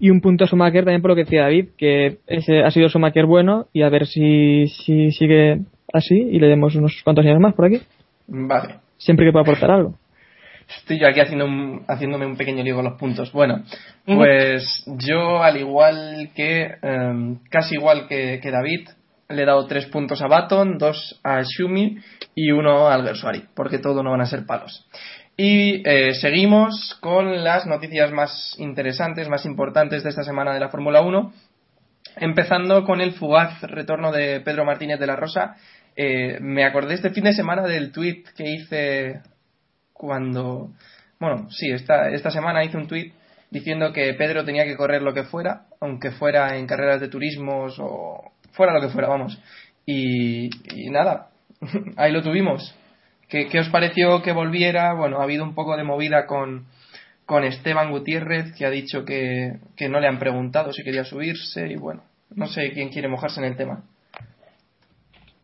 [0.01, 2.89] Y un punto a Schumacher también por lo que decía David, que ese ha sido
[2.89, 5.61] Schumacher bueno y a ver si, si sigue
[5.93, 7.81] así y le demos unos cuantos años más por aquí.
[8.29, 8.77] Vale.
[8.97, 9.95] Siempre que pueda aportar algo.
[10.81, 13.33] Estoy yo aquí haciendo un- haciéndome un pequeño lío con los puntos.
[13.33, 13.63] Bueno,
[14.05, 18.89] pues yo, al igual que, em, casi igual que, que David,
[19.31, 21.97] le he dado tres puntos a Baton, dos a Shumi
[22.35, 24.87] y uno al Gersuari, porque todo no van a ser palos.
[25.41, 30.69] Y eh, seguimos con las noticias más interesantes, más importantes de esta semana de la
[30.69, 31.33] Fórmula 1.
[32.17, 35.55] Empezando con el fugaz retorno de Pedro Martínez de la Rosa.
[35.95, 39.21] Eh, me acordé este fin de semana del tweet que hice
[39.93, 40.73] cuando.
[41.21, 43.13] Bueno, sí, esta, esta semana hice un tweet
[43.49, 47.77] diciendo que Pedro tenía que correr lo que fuera, aunque fuera en carreras de turismos
[47.79, 49.41] o fuera lo que fuera, vamos.
[49.87, 51.29] Y, y nada,
[51.97, 52.75] ahí lo tuvimos.
[53.29, 54.95] ¿Qué, ¿Qué os pareció que volviera?
[54.95, 56.67] Bueno, ha habido un poco de movida con,
[57.27, 61.69] con Esteban Gutiérrez, que ha dicho que, que no le han preguntado si quería subirse,
[61.69, 62.03] y bueno,
[62.35, 63.83] no sé quién quiere mojarse en el tema.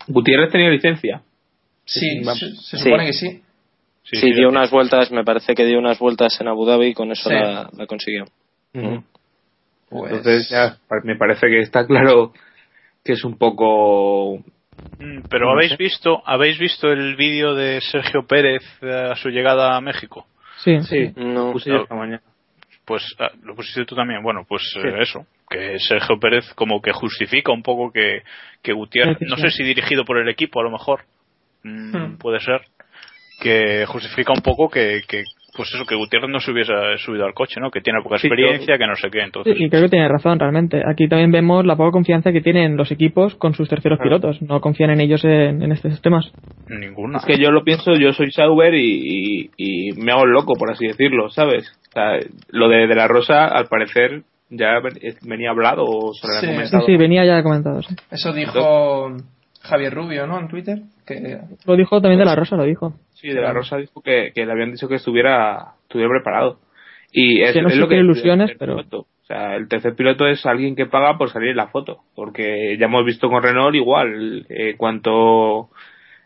[0.06, 1.22] Gutiérrez tenía licencia.
[1.84, 2.84] Sí, se, se Sí.
[2.84, 3.42] supone que sí.
[4.04, 7.10] Sí, dio unas vueltas, me parece que dio unas vueltas en Abu Dhabi y con
[7.12, 7.34] eso Sí.
[7.34, 8.24] la, la consiguió.
[8.74, 9.02] Ujú.
[9.88, 12.32] Pues- Entonces ya me parece que está claro
[13.04, 14.42] que es un poco Mm,
[15.28, 15.76] Pero No habéis sé.
[15.76, 20.26] visto, habéis visto el vídeo de Sergio Pérez eh, a su llegada a México.
[20.58, 20.80] Sí.
[20.82, 21.82] sí No, puse no.
[21.82, 22.22] esta mañana
[22.84, 24.22] Pues ah, lo pusiste tú también.
[24.22, 24.80] Bueno, pues Sí.
[24.86, 28.22] eh, eso, que Sergio Pérez como que justifica un poco que,
[28.62, 31.02] que Gutiérrez, no sé si dirigido por el equipo a lo mejor,
[31.64, 32.18] mm, Hmm.
[32.18, 32.62] puede ser,
[33.40, 35.24] que justifica un poco que, que
[35.56, 37.70] pues eso, que Gutiérrez no se hubiese subido al coche, ¿no?
[37.70, 39.54] Que tiene poca Sí, experiencia, que no sé qué, Sí, entonces.
[39.58, 40.82] y creo que tiene razón, realmente.
[40.86, 44.40] Aquí también vemos la poca confianza que tienen los equipos con sus terceros pilotos.
[44.42, 46.30] No confían en ellos en, en estos temas.
[46.68, 47.18] Ninguna.
[47.18, 50.54] es que yo lo pienso yo soy Sauber y, y, y me hago el loco
[50.54, 54.98] por así decirlo sabes o sea, lo de, de la Rosa al parecer ya ven-
[55.26, 56.38] venía hablado o se lo Sí.
[56.38, 57.82] había Sí, comentado sí, venía ya comentado.
[57.82, 57.94] sí.
[58.10, 59.08] Eso dijo
[59.64, 60.38] Javier Rubio, ¿no?
[60.38, 60.78] En Twitter.
[61.06, 62.94] Que Lo dijo también de la Rosa, lo dijo.
[63.14, 66.58] Sí, de la Rosa dijo que, que le habían dicho que estuviera, estuviera preparado.
[67.12, 68.98] Y es, Que no es lo que ilusiones, el pero- piloto.
[69.22, 72.00] O sea, el tercer piloto es alguien que paga por salir en la foto.
[72.14, 74.44] Porque ya hemos visto con Renault igual.
[74.50, 75.70] eh, cuanto,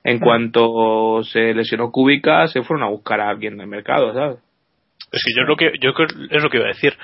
[0.03, 4.39] en cuanto se lesionó Kubica, se fueron a buscar a alguien del mercado, ¿sabes?
[5.13, 6.95] Es que yo lo que yo creo- es lo que iba a decir.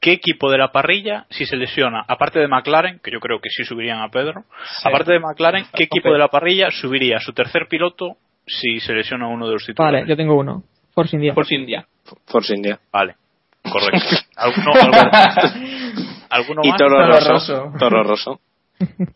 [0.00, 3.50] ¿Qué equipo de la parrilla, si se lesiona, aparte de McLaren, que yo creo que
[3.50, 4.44] sí subirían a Pedro,
[4.84, 8.92] aparte de McLaren, qué equipo de la parrilla subiría a su tercer piloto si se
[8.92, 10.02] lesiona uno de los titulares?
[10.02, 10.62] Vale, yo tengo uno.
[10.94, 11.34] Force India.
[11.34, 11.86] Force India.
[12.26, 12.78] Force India.
[12.92, 13.16] Vale,
[13.62, 14.16] correcto.
[14.36, 15.10] ¿Alguno, alguno,
[16.30, 16.78] alguno Y más?
[16.78, 17.20] Toro.
[17.20, 17.72] Rosso.
[17.78, 18.40] Toro Rosso.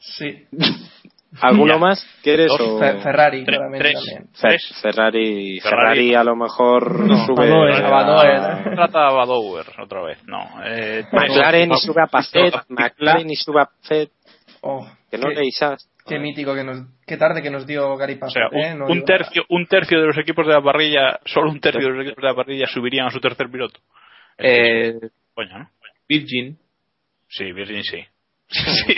[0.00, 0.46] sí.
[1.40, 2.50] ¿Alguno más quieres?
[2.52, 3.94] O- Fe- Ferrari, Tres- claramente tres.
[3.94, 4.24] también.
[4.34, 4.74] Fe- Tres.
[4.82, 5.60] Ferrari, Ferrari.
[5.60, 7.84] Ferrari a lo mejor No, sube Badoer.
[7.84, 8.62] a- Badoer.
[8.76, 10.46] Trata a Badower otra vez, no.
[10.64, 14.10] Eh, McLaren y sube a Pacet, McLaren y sube a Pacet,
[14.64, 15.88] Oh, que no qué, le isas.
[16.06, 16.86] qué mítico que nos.
[17.06, 18.72] Qué tarde que nos dio Gary o Pace, sea, ¿eh?
[18.74, 21.80] un, No un tercio, un tercio de los equipos de la parrilla, solo un tercio
[21.88, 23.80] de los equipos de la parrilla subirían a su tercer piloto.
[24.38, 24.94] Eh,
[25.34, 25.70] Coña, ¿no?
[26.08, 26.58] Virgin.
[27.28, 28.04] Sí, Virgin sí.
[28.52, 28.94] Sí,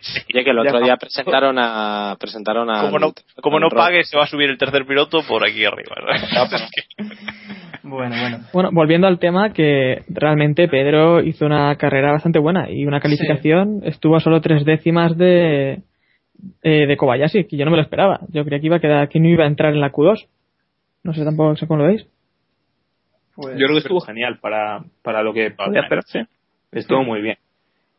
[0.00, 0.20] sí.
[0.34, 0.96] Oye, que el Ya otro día está.
[0.96, 4.84] presentaron a presentaron a Como no, como no pague, se va a subir el tercer
[4.86, 5.96] piloto por aquí arriba.
[6.32, 6.52] ¿sabes?
[6.98, 7.48] nada.
[7.82, 8.38] Bueno, bueno.
[8.52, 13.80] Bueno, volviendo al tema, que realmente Pedro hizo una carrera bastante buena y una calificación
[13.84, 15.82] estuvo a solo tres décimas de,
[16.62, 18.20] eh, de Kobayashi, que yo no me lo esperaba.
[18.28, 20.26] Yo creía que iba a quedar, que no iba a entrar en la Q2.
[21.04, 22.06] No sé tampoco sé cómo lo veis.
[23.34, 26.26] Pues, Yo creo que estuvo genial para, para lo que podía hacer.
[26.72, 27.38] Estuvo muy bien.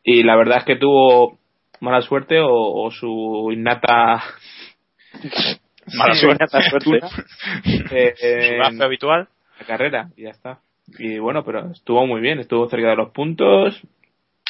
[0.03, 1.37] Y la verdad es que tuvo
[1.81, 4.21] mala suerte o, o su innata
[5.97, 6.43] Mala Sí, suerte.
[6.43, 6.99] Innata suerte.
[8.21, 9.27] eh, Su habitual.
[9.59, 10.59] la carrera y ya está.
[10.97, 13.79] Y bueno, pero estuvo muy bien, estuvo cerca de los puntos,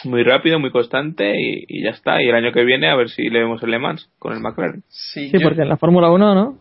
[0.05, 2.21] muy rápido, muy constante y, y ya está.
[2.21, 4.39] Y el año que viene a ver si le vemos el Le Mans con el
[4.39, 4.83] McLaren.
[4.87, 6.57] Sí, Sí, yo, porque en la Fórmula 1, ¿no?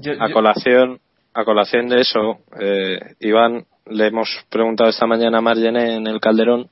[0.00, 1.00] yo- A colación,
[1.34, 6.20] a colación de eso, eh, Iván, le hemos preguntado esta mañana a Margené en el
[6.20, 6.68] Calderón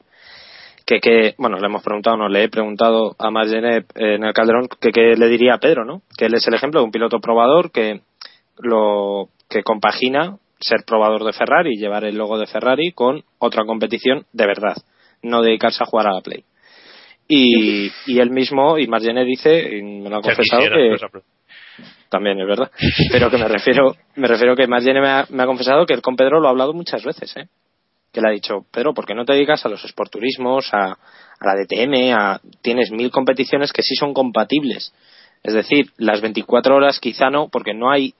[0.86, 4.68] que, que, bueno, le hemos preguntado, no, le he preguntado a Margené en el Calderón
[4.80, 6.02] que qué le diría a Pedro, ¿no?
[6.16, 8.02] Que él es el ejemplo de un piloto probador que
[8.58, 14.26] lo que compagina ser probador de Ferrari, llevar el logo de Ferrari con otra competición
[14.32, 14.76] de verdad,
[15.22, 16.44] no dedicarse a jugar a la Play.
[17.26, 20.96] Y, y él mismo, y Margené dice, y me lo ha confesado, que,
[22.08, 22.70] también es verdad
[23.10, 26.02] pero que me refiero me refiero que Margene me ha, me ha confesado que él
[26.02, 27.48] con Pedro lo ha hablado muchas veces ¿eh?
[28.14, 30.96] Que le ha dicho Pedro ¿por qué no te dedicas a los esporturismos a, a
[31.46, 34.94] la DTM a, tienes mil competiciones que sí son compatibles
[35.42, 38.14] es decir las 24 horas quizá no porque no hay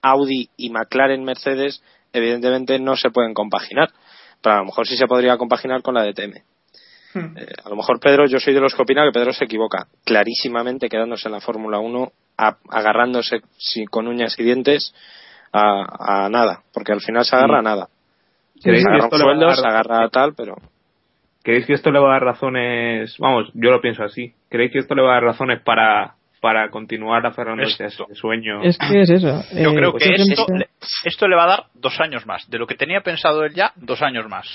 [0.00, 1.82] Audi y McLaren Mercedes
[2.14, 3.90] evidentemente no se pueden compaginar
[4.40, 6.40] pero a lo mejor sí se podría compaginar con la DTM
[7.14, 7.36] Hmm.
[7.36, 9.86] eh, a lo mejor Pedro, yo soy de los que opina que Pedro se equivoca
[10.02, 14.94] clarísimamente quedándose en la Fórmula 1, a- agarrándose si- con uñas y dientes
[15.52, 17.88] a, a nada, porque al final se agarra a nada.
[18.62, 20.56] ¿Creéis Se que esto le va a dar- agarra a tal, pero
[21.44, 23.16] ¿Creéis que esto le va a dar razones?
[23.18, 24.32] Vamos, yo lo pienso así.
[24.48, 28.04] ¿Creéis que esto le va a dar razones para, para continuar aferrándose a Esto.
[28.08, 28.62] ese sueño?
[28.62, 29.42] Es que es eso.
[29.52, 30.68] Yo eh, creo que yo esto, siempre- le-
[31.04, 32.48] esto le va a dar dos años más.
[32.48, 34.46] De lo que tenía pensado él ya, dos años más.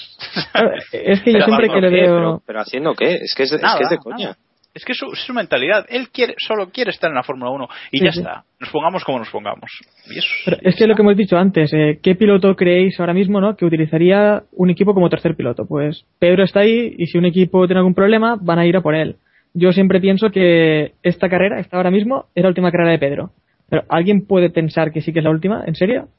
[0.93, 2.16] Es que yo Pero siempre que le veo...
[2.16, 3.16] pero, pero haciendo qué?
[3.16, 4.18] Es que es, es que es de coña.
[4.28, 4.38] nada.
[4.78, 5.86] Es que es su, su mentalidad.
[5.90, 8.20] Él quiere, solo quiere estar en la Fórmula 1 y Sí, ya sí.
[8.20, 8.44] está.
[8.60, 9.72] Nos pongamos como nos pongamos.
[10.06, 13.14] Y eso, Pero es que lo que hemos dicho antes, eh, ¿qué piloto creéis ahora
[13.14, 15.66] mismo no que utilizaría un equipo como tercer piloto?
[15.68, 18.82] Pues Pedro está ahí y si un equipo tiene algún problema van a ir a
[18.82, 19.16] por él.
[19.56, 23.32] Yo siempre pienso que esta carrera, esta ahora mismo, es la última carrera de Pedro.
[23.70, 25.64] Pero ¿alguien puede pensar que sí que es la última?
[25.66, 26.10] ¿En serio?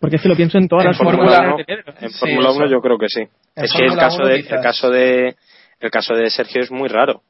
[0.00, 1.94] Porque es que lo pienso en todas En las Fórmula carreras uno, de Pedro.
[2.00, 2.58] En Fórmula eso.
[2.58, 3.20] 1 yo creo que sí.
[3.20, 5.34] En es que el caso, 1 de, el caso de
[5.80, 7.22] el caso de Sergio es muy raro.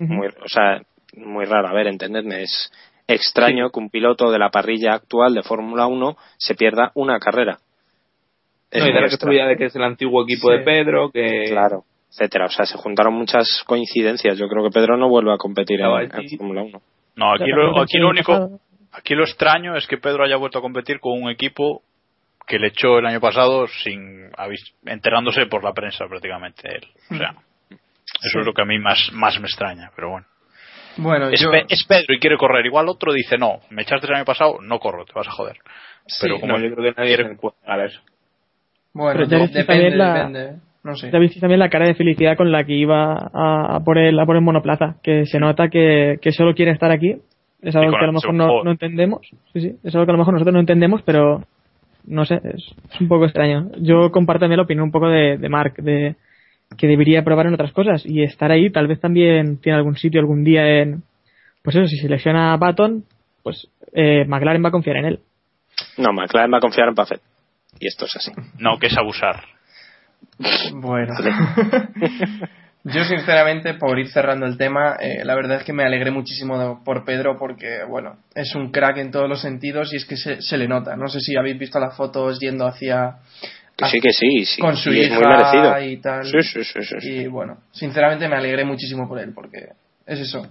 [0.00, 0.80] Muy, o sea,
[1.16, 1.68] muy raro.
[1.68, 2.72] A ver, entendedme, es
[3.06, 7.58] extraño que un piloto de la parrilla actual de Fórmula 1 se pierda una carrera.
[8.70, 9.00] Es No, y muy da
[9.42, 10.58] la de que es el antiguo equipo Sí.
[10.58, 11.46] de Pedro, que...
[11.50, 12.46] Claro, etcétera.
[12.46, 14.38] O sea, se juntaron muchas coincidencias.
[14.38, 16.80] Yo creo que Pedro no vuelve a competir en, Claro, en aquí- Fórmula 1.
[17.16, 18.60] No, aquí lo, aquí lo único,
[18.92, 21.82] aquí lo extraño es que Pedro haya vuelto a competir con un equipo
[22.46, 24.30] que le echó el año pasado sin
[24.86, 26.86] enterándose por la prensa prácticamente él.
[27.10, 27.34] O sea,
[28.22, 30.26] eso es lo que a mí más, más me extraña, pero bueno.
[30.96, 31.50] Bueno, Es, yo...
[31.50, 32.66] Pe- es Pedro y quiere correr.
[32.66, 35.56] Igual otro dice, no, me echaste el año pasado, no corro, te vas a joder.
[36.06, 38.00] sí, pero como No, yo creo que nadie a eso.
[38.92, 40.60] bueno, Pero ya de- viste depende, también la- depende.
[40.82, 41.10] No sé.
[41.10, 44.36] También la cara de felicidad con la que iba a, a por el, a por
[44.36, 47.16] el monoplaza, que se nota que, que solo quiere estar aquí.
[47.60, 49.20] Es algo que a lo mejor no, no entendemos.
[49.52, 51.44] Sí, sí, es algo que a lo mejor nosotros no entendemos, pero
[52.06, 52.64] no sé, es,
[52.94, 53.70] es un poco extraño.
[53.80, 56.16] Yo comparto también la opinión un poco de, de Mark, de
[56.76, 60.20] que debería probar en otras cosas y estar ahí tal vez también tiene algún sitio
[60.20, 61.02] algún día en
[61.62, 63.04] pues eso si se lesiona a Baton
[63.42, 65.20] pues eh, McLaren va a confiar en él
[65.98, 67.20] No, McLaren va a confiar en Buffett.
[67.78, 68.32] Y esto es así.
[68.58, 69.42] No, que es abusar.
[70.74, 71.14] Bueno.
[72.84, 76.58] Yo, sinceramente, por ir cerrando el tema, eh, la verdad es que me alegré muchísimo
[76.58, 80.16] de- por Pedro porque, bueno, es un crack en todos los sentidos y es que
[80.16, 80.96] se, se le nota.
[80.96, 83.16] No sé si habéis visto las fotos yendo hacia.
[83.76, 84.60] Que sí, que sí, sí.
[84.60, 85.80] Con su y es hija muy merecido.
[85.80, 86.24] y tal.
[86.26, 87.08] Sí, sí, sí, sí, sí.
[87.10, 89.68] Y bueno, sinceramente me alegré muchísimo por él porque
[90.06, 90.46] es eso.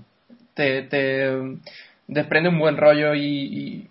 [0.56, 1.32] Te, te
[2.08, 3.88] desprende un buen rollo y, y,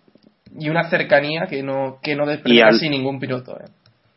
[0.58, 3.56] y una cercanía que no, que no desprende al- casi ningún piloto.
[3.58, 3.68] eh.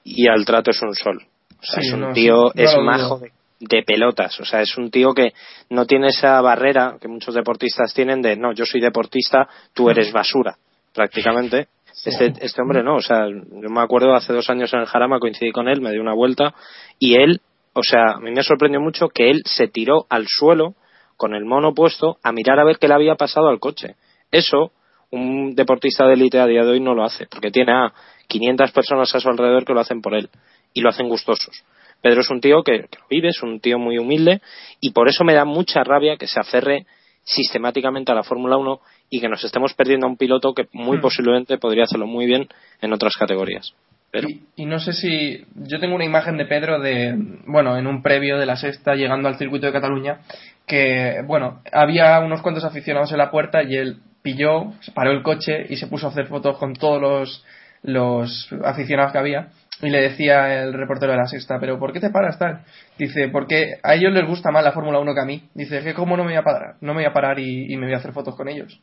[0.03, 1.21] y al trato es un sol.
[1.59, 4.39] O sea, Sí, es un no, tío, sí, no es majo de, de pelotas.
[4.39, 5.33] O sea, es un tío que
[5.69, 10.11] no tiene esa barrera que muchos deportistas tienen de, no, yo soy deportista, tú eres
[10.11, 10.55] basura,
[10.95, 11.67] prácticamente.
[12.05, 15.19] Este, este hombre no, o sea, yo me acuerdo hace dos años en el Jarama,
[15.19, 16.53] coincidí con él, me dio una vuelta
[16.99, 17.41] y él,
[17.73, 20.75] o sea, a mí me sorprendió mucho que él se tiró al suelo
[21.17, 23.95] con el mono puesto a mirar a ver qué le había pasado al coche.
[24.31, 24.71] Eso,
[25.11, 27.93] un deportista de élite a día de hoy no lo hace, porque tiene a
[28.27, 30.29] 500 personas a su alrededor que lo hacen por él
[30.73, 31.63] y lo hacen gustosos.
[32.01, 34.41] Pedro es un tío que, que lo vive, es un tío muy humilde
[34.79, 36.87] y por eso me da mucha rabia que se aferre
[37.23, 40.97] sistemáticamente a la Fórmula 1 y que nos estemos perdiendo a un piloto que muy
[40.97, 41.01] Hmm.
[41.01, 42.47] posiblemente podría hacerlo muy bien
[42.81, 43.73] en otras categorías.
[44.11, 45.45] Pero Y, y no sé si.
[45.55, 47.15] Yo tengo una imagen de Pedro de.
[47.45, 50.19] Bueno, en un previo de la sexta, llegando al circuito de Cataluña,
[50.67, 55.65] que, bueno, había unos cuantos aficionados en la puerta y él pilló, paró el coche
[55.69, 57.45] y se puso a hacer fotos con todos los,
[57.83, 59.47] los aficionados que había.
[59.81, 62.61] Y le decía el reportero de la sexta, ¿pero por qué te paras tal?
[62.97, 65.43] Dice, porque a ellos les gusta más la Fórmula 1 que a mí.
[65.55, 67.77] Dice, que cómo no me voy a parar, no me voy a parar y, y
[67.77, 68.79] me voy a hacer fotos con ellos.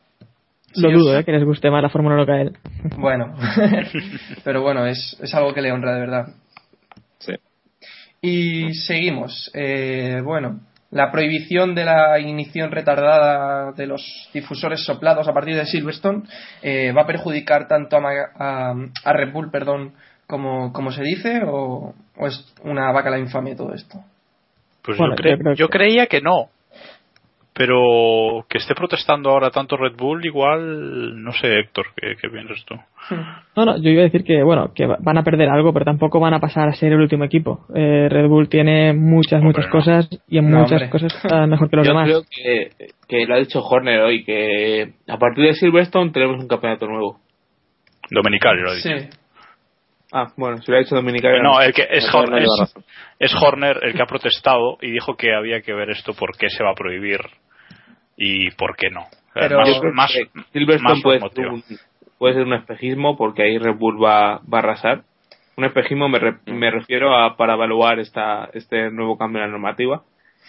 [0.75, 2.57] lo dudo eh, que les guste más la Fórmula 1 que a él
[2.97, 3.33] Bueno,
[4.43, 6.27] pero bueno, es, es algo que le honra de verdad.
[7.19, 7.33] sí.
[8.21, 9.49] Y seguimos.
[9.53, 10.59] Eh, bueno,
[10.91, 16.23] la prohibición de la ignición retardada de los difusores soplados a partir de Silverstone
[16.61, 18.73] eh, va a perjudicar tanto a, Ma- a-
[19.05, 19.93] a Red Bull perdón,
[20.29, 23.97] como, como se dice o, o es una vaca la infame todo esto?
[24.83, 26.49] Pues Bueno, yo, cre- yo creo yo que- creía que no.
[27.53, 32.63] Pero que esté protestando ahora tanto Red Bull, igual, no sé, Héctor, ¿qué, qué piensas
[32.65, 32.75] tú?
[33.57, 35.83] No, no, yo iba a decir que, bueno, que va- van a perder algo, pero
[35.83, 37.65] tampoco van a pasar a ser el último equipo.
[37.75, 39.71] Eh, Red Bull tiene muchas, Hombre, muchas no.
[39.71, 40.89] cosas y en No, muchas hombre.
[40.89, 42.07] cosas está mejor que los Yo demás.
[42.07, 42.69] creo que,
[43.09, 47.19] que lo ha dicho Horner hoy, que a partir de Silverstone tenemos un campeonato nuevo.
[48.09, 48.89] Dominical, lo he dicho.
[48.89, 49.09] Sí,
[50.11, 51.41] Ah, bueno, si lo ha dicho Dominicana.
[51.43, 52.83] No, el que es, No, Horner, lleva es, razón.
[53.19, 56.49] es Horner el que ha protestado y dijo que había que ver esto por qué
[56.49, 57.19] se va a prohibir
[58.17, 59.05] y por qué no.
[59.33, 60.11] Pero- más, más,
[60.51, 61.63] Silverstone más puede ser, un,
[62.17, 65.03] puede ser un espejismo porque ahí Red Bull va, va a arrasar.
[65.55, 69.51] Un espejismo me, re- me refiero a para evaluar esta, este nuevo cambio en la
[69.51, 70.03] normativa.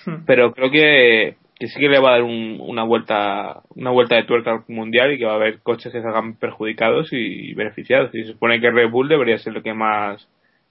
[0.06, 0.24] Hmm.
[0.26, 4.16] Pero creo que, que sí que le va a dar un- una vuelta una vuelta
[4.16, 8.10] de tuerca al mundial y que va a haber coches que salgan perjudicados y beneficiados.
[8.14, 10.26] Y se supone que Red Bull debería ser lo que más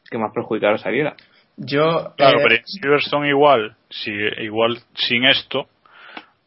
[0.09, 1.15] que más perjudicado saliera.
[1.57, 4.11] yo Claro, eh, pero en Silverstone igual, si
[4.41, 5.67] igual sin esto,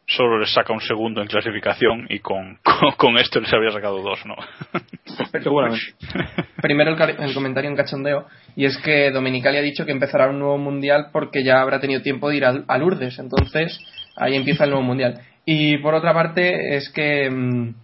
[0.05, 4.01] solo les saca un segundo en clasificación y con, con, con esto les habría sacado
[4.01, 4.35] dos, ¿no?
[5.41, 5.93] Seguramente.
[6.61, 10.57] primero el, comentario en cachondeo y es que Dominicali ha dicho que empezará un nuevo
[10.57, 13.79] mundial porque ya habrá tenido tiempo de ir al- a, Lourdes entonces
[14.15, 17.75] ahí empieza el nuevo mundial y por otra parte es que mm,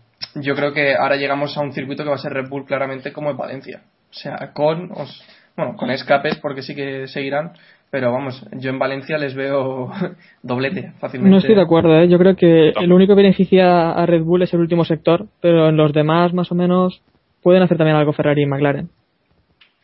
[0.41, 3.11] yo creo que ahora llegamos a un circuito que va a ser Red Bull claramente
[3.11, 5.23] como en Valencia o sea con os-
[5.57, 7.51] bueno con escapes porque sí que seguirán
[7.91, 9.91] pero vamos yo en Valencia les veo
[10.43, 12.07] doblete fácilmente No estoy de acuerdo, ¿eh?
[12.07, 15.69] yo creo que el único que beneficia a Red Bull es el último sector, pero
[15.69, 17.01] en los demás más o menos
[17.41, 18.89] pueden hacer también algo Ferrari y McLaren.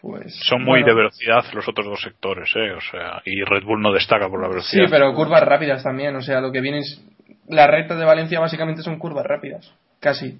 [0.08, 0.88] Pues, Son muy bueno.
[0.88, 2.74] de velocidad los otros dos sectores, ¿eh?
[2.74, 4.86] O sea, y Red Bull no destaca por la Sí, velocidad.
[4.92, 6.16] pero curvas rápidas también.
[6.16, 7.04] O sea, lo que viene es.
[7.48, 9.74] Las rectas de Valencia básicamente son curvas rápidas.
[10.00, 10.38] Casi.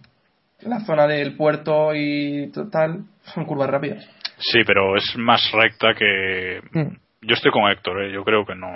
[0.62, 4.08] La zona del puerto y total son curvas rápidas.
[4.38, 6.62] Sí, pero es más recta que...
[6.72, 6.96] Mm.
[7.22, 8.12] Yo estoy con Héctor, ¿eh?
[8.14, 8.68] Yo creo que no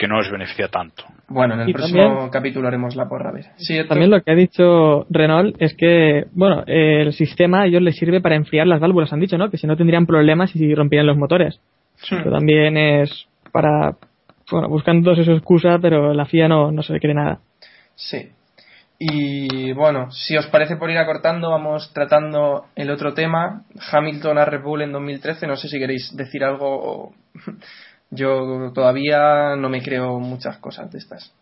[0.00, 1.04] que no les beneficia tanto.
[1.28, 3.28] Bueno, en el Y próximo también- capítulo haremos la porra.
[3.28, 3.44] A ver.
[3.58, 3.78] Sí.
[3.86, 8.22] También lo que ha dicho Renault es que, bueno, el sistema a ellos les sirve
[8.22, 9.50] para enfriar las válvulas, han dicho, ¿no?
[9.50, 11.60] Que si no tendrían problemas y si rompieran los motores.
[12.10, 12.16] Hmm.
[12.16, 13.96] Pero también es para,
[14.50, 17.40] bueno, buscan todos eso excusa, pero la FIA no, no se le cree nada.
[17.94, 18.30] Sí.
[18.98, 23.64] Y bueno, si os parece por ir acortando, vamos tratando el otro tema.
[23.92, 25.46] Hamilton a Red Bull en 2013.
[25.46, 27.12] No sé si queréis decir algo.
[28.10, 31.32] Yo todavía no me creo muchas cosas de estas.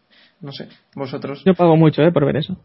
[0.41, 1.43] No sé, vosotros.
[1.45, 2.13] Yo pago mucho, ¿eh?
[2.13, 2.57] Por ver eso.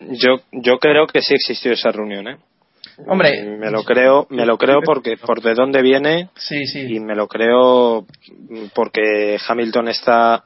[0.00, 2.38] Yo, yo creo que sí existió esa reunión, ¿eh?
[3.06, 3.56] Hombre.
[3.58, 6.80] me lo creo, me lo creo porque por de dónde viene Sí, sí.
[6.96, 8.04] y me lo creo
[8.74, 10.44] porque Hamilton está,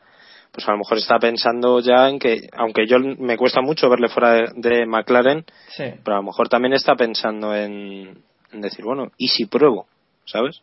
[0.52, 4.08] pues a lo mejor está pensando ya en que, aunque yo me cuesta mucho verle
[4.08, 5.84] fuera de, de McLaren, sí.
[6.04, 8.22] pero a lo mejor también está pensando en,
[8.52, 9.86] en decir, bueno, ¿y si pruebo?
[10.26, 10.62] ¿Sabes?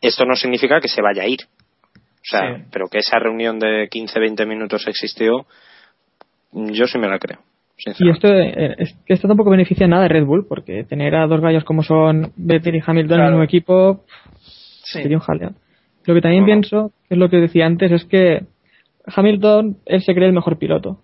[0.00, 1.40] Esto no significa que se vaya a ir.
[1.44, 2.62] O sea, Sí.
[2.72, 5.46] pero que esa reunión de 15-20 minutos existió,
[6.52, 7.38] yo sí me la creo.
[7.98, 8.74] Y esto, eh,
[9.06, 12.32] esto tampoco beneficia en nada de Red Bull, porque tener a dos gallos como son
[12.36, 14.04] Vettel y Hamilton en un equipo
[14.84, 15.02] Sí.
[15.02, 15.50] sería un jaleo.
[16.06, 16.46] Lo que también No.
[16.46, 18.44] pienso, que es lo que decía antes, es que
[19.06, 21.00] Hamilton, él se cree el mejor piloto.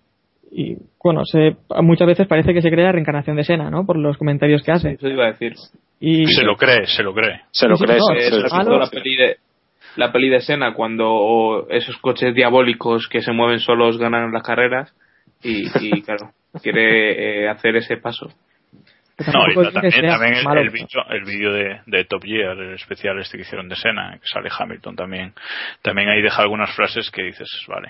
[0.51, 3.85] Y bueno, se, muchas veces parece que se cree la reencarnación de Senna, ¿no?
[3.85, 4.91] Por los comentarios que hace.
[4.93, 5.53] Eso iba a decir.
[5.99, 7.41] Y Se lo cree, se lo cree.
[7.51, 8.01] Se lo Sí, crees.
[8.07, 8.79] no, Eh, se ¿tú lo has Ah, visto no.
[8.79, 9.37] la peli de
[9.95, 14.91] la peli de Senna cuando esos coches diabólicos que se mueven solos ganan las carreras
[15.43, 16.31] y, y, claro
[16.61, 18.27] quiere eh, hacer ese paso
[19.31, 23.19] No, y también, también el, el vídeo, el vídeo de, de Top Gear, el especial
[23.19, 25.33] este que hicieron de Sena, que sale Hamilton también,
[25.83, 27.89] también ahí deja algunas frases que dices, vale.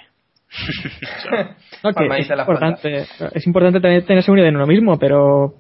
[1.84, 5.54] Es importante, es importante también tener seguridad en uno mismo, pero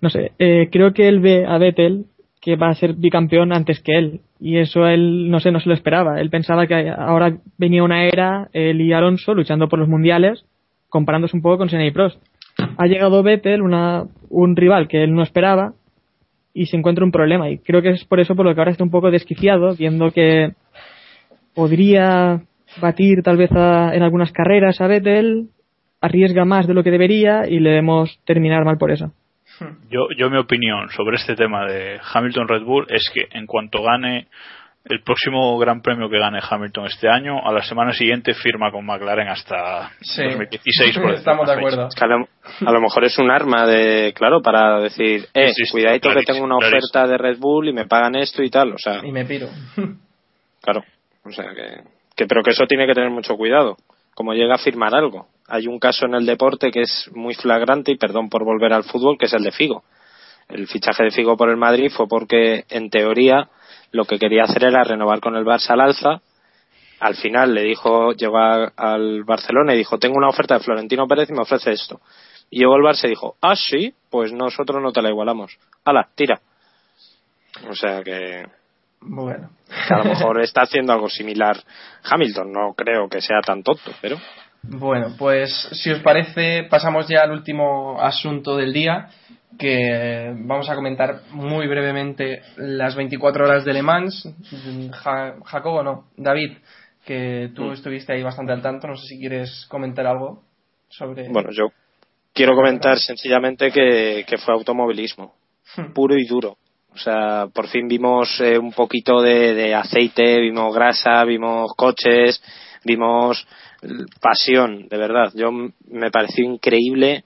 [0.00, 2.06] no sé, eh, creo que él ve a Vettel
[2.40, 5.68] que va a ser bicampeón antes que él y eso él no sé, no se
[5.68, 6.20] lo esperaba.
[6.20, 10.44] Él pensaba que ahora venía una era él y Alonso luchando por los mundiales,
[10.88, 12.18] comparándose un poco con Senna y Prost.
[12.78, 15.74] Ha llegado Vettel, una, un rival que él no esperaba
[16.54, 18.72] y se encuentra un problema y creo que es por eso por lo que ahora
[18.72, 20.52] está un poco desquiciado viendo que
[21.54, 22.42] podría
[22.80, 25.48] batir tal vez a- en algunas carreras a Vettel,
[26.00, 29.12] arriesga más de lo que debería y le vemos terminar mal por eso.
[29.90, 33.82] Yo, yo mi opinión sobre este tema de Hamilton Red Bull es que en cuanto
[33.82, 34.28] gane
[34.86, 38.86] el próximo gran premio que gane Hamilton este año, a la semana siguiente firma con
[38.86, 40.22] McLaren hasta Sí.
[40.24, 40.98] 2016.
[40.98, 41.88] por Estamos de acuerdo.
[41.88, 42.28] Es que a, lo,
[42.66, 46.22] a lo mejor es un arma de, claro, para decir, eh, Sí, sí, cuidadito que
[46.22, 46.78] tengo una clarísimo.
[46.78, 48.72] oferta de Red Bull y me pagan esto y tal.
[48.72, 49.48] O sea, Y me piro.
[50.62, 50.82] claro.
[51.24, 51.82] O sea, que,
[52.16, 53.76] que pero que eso tiene que tener mucho cuidado
[54.20, 55.28] como llega a firmar algo.
[55.48, 58.84] Hay un caso en el deporte que es muy flagrante y perdón por volver al
[58.84, 59.82] fútbol que es el de Figo.
[60.46, 63.48] El fichaje de Figo por el Madrid fue porque en teoría
[63.92, 66.20] lo que quería hacer era renovar con el Barça al alza.
[66.98, 71.30] Al final le dijo llegó al Barcelona y dijo tengo una oferta de Florentino Pérez
[71.30, 72.02] y me ofrece esto
[72.50, 75.56] y llegó el Barça y dijo ah sí pues nosotros no te la igualamos.
[75.82, 76.42] Hala tira
[77.70, 78.44] o sea que
[79.00, 79.50] Bueno.
[79.88, 81.56] que a lo mejor está haciendo algo similar
[82.04, 82.52] Hamilton.
[82.52, 84.16] No creo que sea tan tonto, pero
[84.62, 89.08] Bueno, pues si os parece, pasamos ya al último asunto del día,
[89.58, 94.28] que vamos a comentar muy brevemente las 24 horas de Le Mans.
[94.92, 96.58] Ja- Jacobo, no, David,
[97.04, 97.72] que tú Mm.
[97.72, 100.42] estuviste ahí bastante al tanto, no sé si quieres comentar algo
[100.88, 101.28] sobre...
[101.30, 101.68] bueno, yo
[102.34, 105.34] quiero comentar sencillamente que, que fue automovilismo,
[105.94, 106.56] puro y duro.
[106.92, 112.42] O sea, por fin vimos eh, un poquito de, de aceite, vimos grasa, vimos coches,
[112.84, 113.46] vimos
[114.20, 115.32] pasión, de verdad.
[115.34, 117.24] Yo me pareció increíble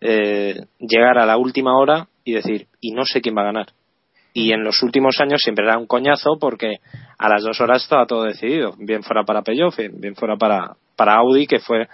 [0.00, 3.66] eh, llegar a la última hora y decir, y no sé quién va a ganar.
[4.32, 6.76] Y en los últimos años siempre era un coñazo porque
[7.18, 8.74] a las dos horas estaba todo decidido.
[8.78, 11.88] Bien fuera para Peugeot, bien fuera para, para Audi, que fue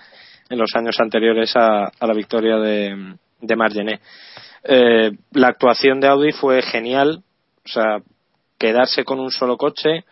[0.51, 4.01] en los años anteriores a la victoria de, de Margené.
[4.65, 7.23] Eh, la actuación de Audi fue genial.
[7.65, 7.99] O sea,
[8.59, 10.05] quedarse con un solo coche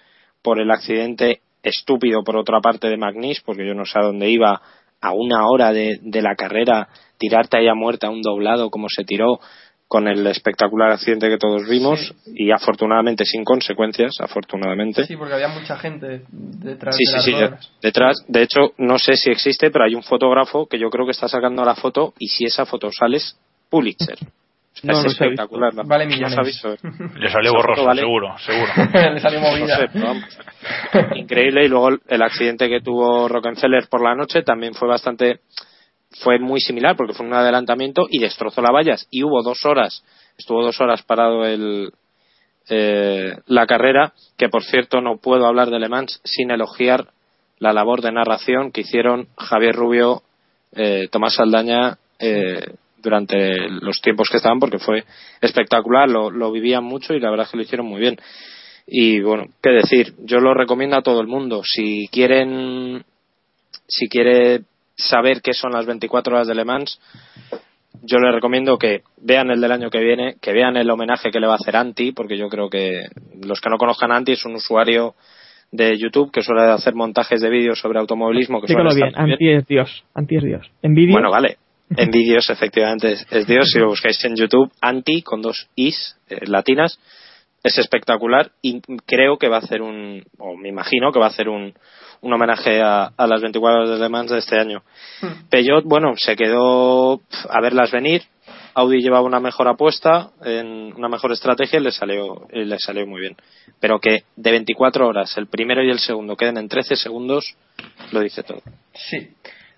[0.42, 4.28] por el accidente estúpido, por otra parte, de Magnis, porque yo no sé a dónde
[4.28, 4.60] iba,
[5.00, 9.04] a una hora de, la carrera, tirarte ahí a muerte a un doblado como se
[9.04, 9.38] tiró
[9.86, 15.04] con el espectacular accidente que todos vimos y afortunadamente sin consecuencias, afortunadamente.
[15.06, 17.68] Sí, porque había mucha gente detrás Sí, de sí, las sí.
[17.82, 21.12] Detrás, de hecho, no sé si existe, pero hay un fotógrafo que yo creo que
[21.12, 23.38] está sacando la foto y si esa foto sale es
[23.70, 24.16] Pulitzer.
[24.16, 25.74] O sea, No, es no se ha espectacular.
[25.74, 26.46] la- Vale no se millones.
[26.46, 26.76] visto.
[27.16, 28.00] Le salió borroso, vale.
[28.00, 28.72] seguro, seguro.
[29.14, 29.76] Le salió No movida.
[29.76, 30.24] sé, pero vamos.
[31.14, 31.64] Increíble.
[31.64, 35.40] Y luego el accidente que tuvo Rockefeller por la noche también fue bastante.
[36.22, 39.06] Fue muy similar porque fue un adelantamiento y destrozó la vallas.
[39.10, 40.04] Y hubo dos horas.
[40.38, 41.92] Estuvo dos horas parado el,
[42.68, 44.12] eh, la carrera.
[44.36, 47.08] Que por cierto no puedo hablar de Le Mans sin elogiar
[47.58, 50.22] la labor de narración que hicieron Javier Rubio,
[50.72, 51.98] eh, Tomás Saldaña.
[52.18, 52.64] eh,
[53.04, 55.04] durante los tiempos que estaban porque fue
[55.40, 58.16] espectacular, lo, lo vivían mucho y la verdad es que lo hicieron muy bien.
[58.86, 61.62] Y bueno, qué decir, yo lo recomiendo a todo el mundo.
[61.64, 63.04] Si quieren,
[63.86, 64.62] si quiere
[64.96, 67.00] saber qué son las 24 horas de Le Mans,
[68.02, 71.40] yo les recomiendo que vean el del año que viene, que vean el homenaje que
[71.40, 73.06] le va a hacer Anti, porque yo creo que
[73.42, 75.14] los que no conozcan a Anti es un usuario
[75.70, 78.60] de YouTube que suele hacer montajes de vídeos sobre automovilismo.
[78.60, 79.12] Que bien.
[79.14, 80.04] Anti es Dios.
[80.14, 80.70] Anti es Dios.
[80.82, 81.12] En vídeo.
[81.12, 81.58] bueno, vale.
[81.96, 83.68] En vídeos, efectivamente, es, es Dios.
[83.70, 86.98] Si lo buscáis en YouTube, Anti, con dos is eh, latinas,
[87.62, 91.28] es espectacular y creo que va a hacer un, o me imagino que va a
[91.28, 91.74] hacer un,
[92.24, 94.82] un homenaje a, a las 24 horas de Le Mans de este año.
[95.50, 97.20] Peugeot, bueno, se quedó
[97.50, 98.22] a verlas venir.
[98.74, 103.06] Audi llevaba una mejor apuesta, en una mejor estrategia y le salió, y le salió
[103.06, 103.36] muy bien.
[103.78, 107.54] Pero que de 24 horas el primero y el segundo queden en 13 segundos,
[108.10, 108.62] lo dice todo.
[108.94, 109.28] Sí.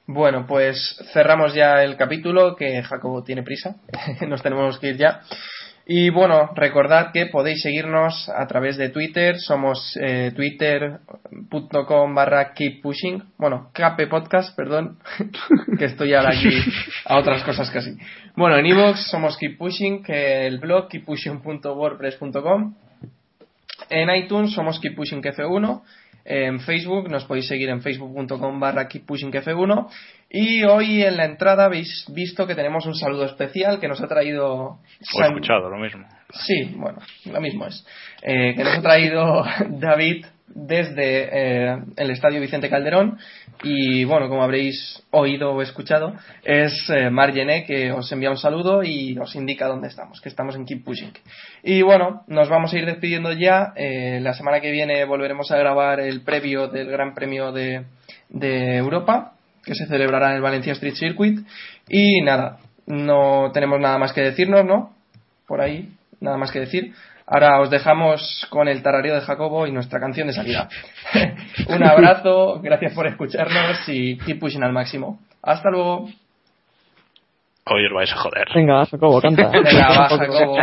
[0.06, 3.74] Bueno, pues cerramos ya el capítulo, que Jacobo tiene prisa.
[4.28, 5.20] Nos tenemos que ir ya.
[5.88, 9.38] Y bueno, recordad que podéis seguirnos a través de Twitter.
[9.38, 13.22] Somos eh, twitter.com barra keep pushing.
[13.38, 14.98] Bueno, KP podcast, perdón.
[15.78, 16.50] que estoy ahora aquí
[17.04, 17.96] a otras cosas casi.
[18.34, 22.74] Bueno, en iVoox somos keep pushing, que el blog keeppushing.wordpress.com.
[23.90, 25.82] En iTunes somos Keep Pushing F1.
[26.28, 29.88] En Facebook nos podéis seguir en facebook.com barra Keep Pushing F1.
[30.28, 34.08] Y hoy en la entrada habéis visto que tenemos un saludo especial que nos ha
[34.08, 34.80] traído...
[35.14, 36.04] O escuchado, lo mismo.
[36.30, 37.86] Sí, bueno, lo mismo es.
[38.22, 43.18] Eh, que nos ha traído David desde eh, el Estadio Vicente Calderón
[43.62, 48.82] y bueno, como habréis oído o escuchado, es eh, Margené que os envía un saludo
[48.82, 51.12] y os indica dónde estamos, que estamos en Keep Pushing.
[51.62, 53.72] Y bueno, nos vamos a ir despidiendo ya.
[53.76, 57.84] Eh, la semana que viene volveremos a grabar el previo del Gran Premio de,
[58.28, 59.32] de Europa,
[59.64, 61.40] que se celebrará en el Valencia Street Circuit.
[61.88, 64.94] Y nada, no tenemos nada más que decirnos, ¿no?
[65.46, 66.92] Por ahí, nada más que decir.
[67.26, 70.68] Ahora os dejamos con el tarareo de Jacobo y nuestra canción de salida.
[71.68, 75.18] Un abrazo, gracias por escucharnos y keep pushing al máximo.
[75.42, 76.08] Hasta luego.
[77.64, 78.46] Hoy os vais a joder.
[78.54, 79.48] Venga, Jacobo, canta.
[79.52, 80.56] Venga, va, Jacobo.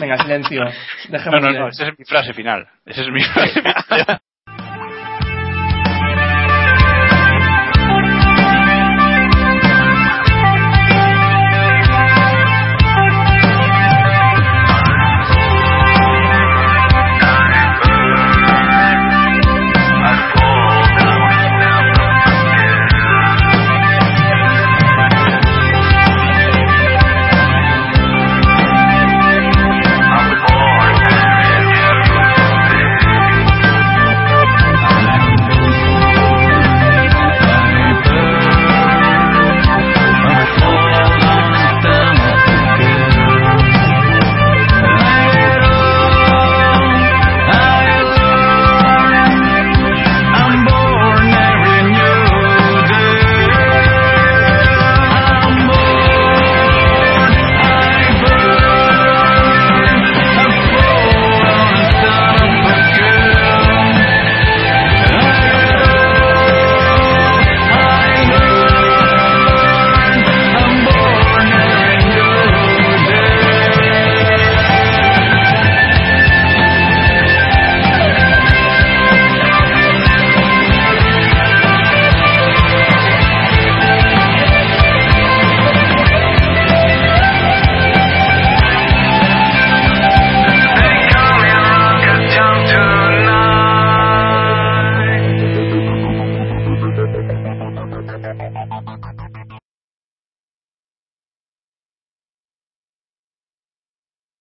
[0.00, 0.64] Venga, silencio.
[0.64, 0.70] No,
[1.10, 2.66] Dejemos no, no, esa es mi frase final.
[2.86, 4.20] Esa es mi frase final.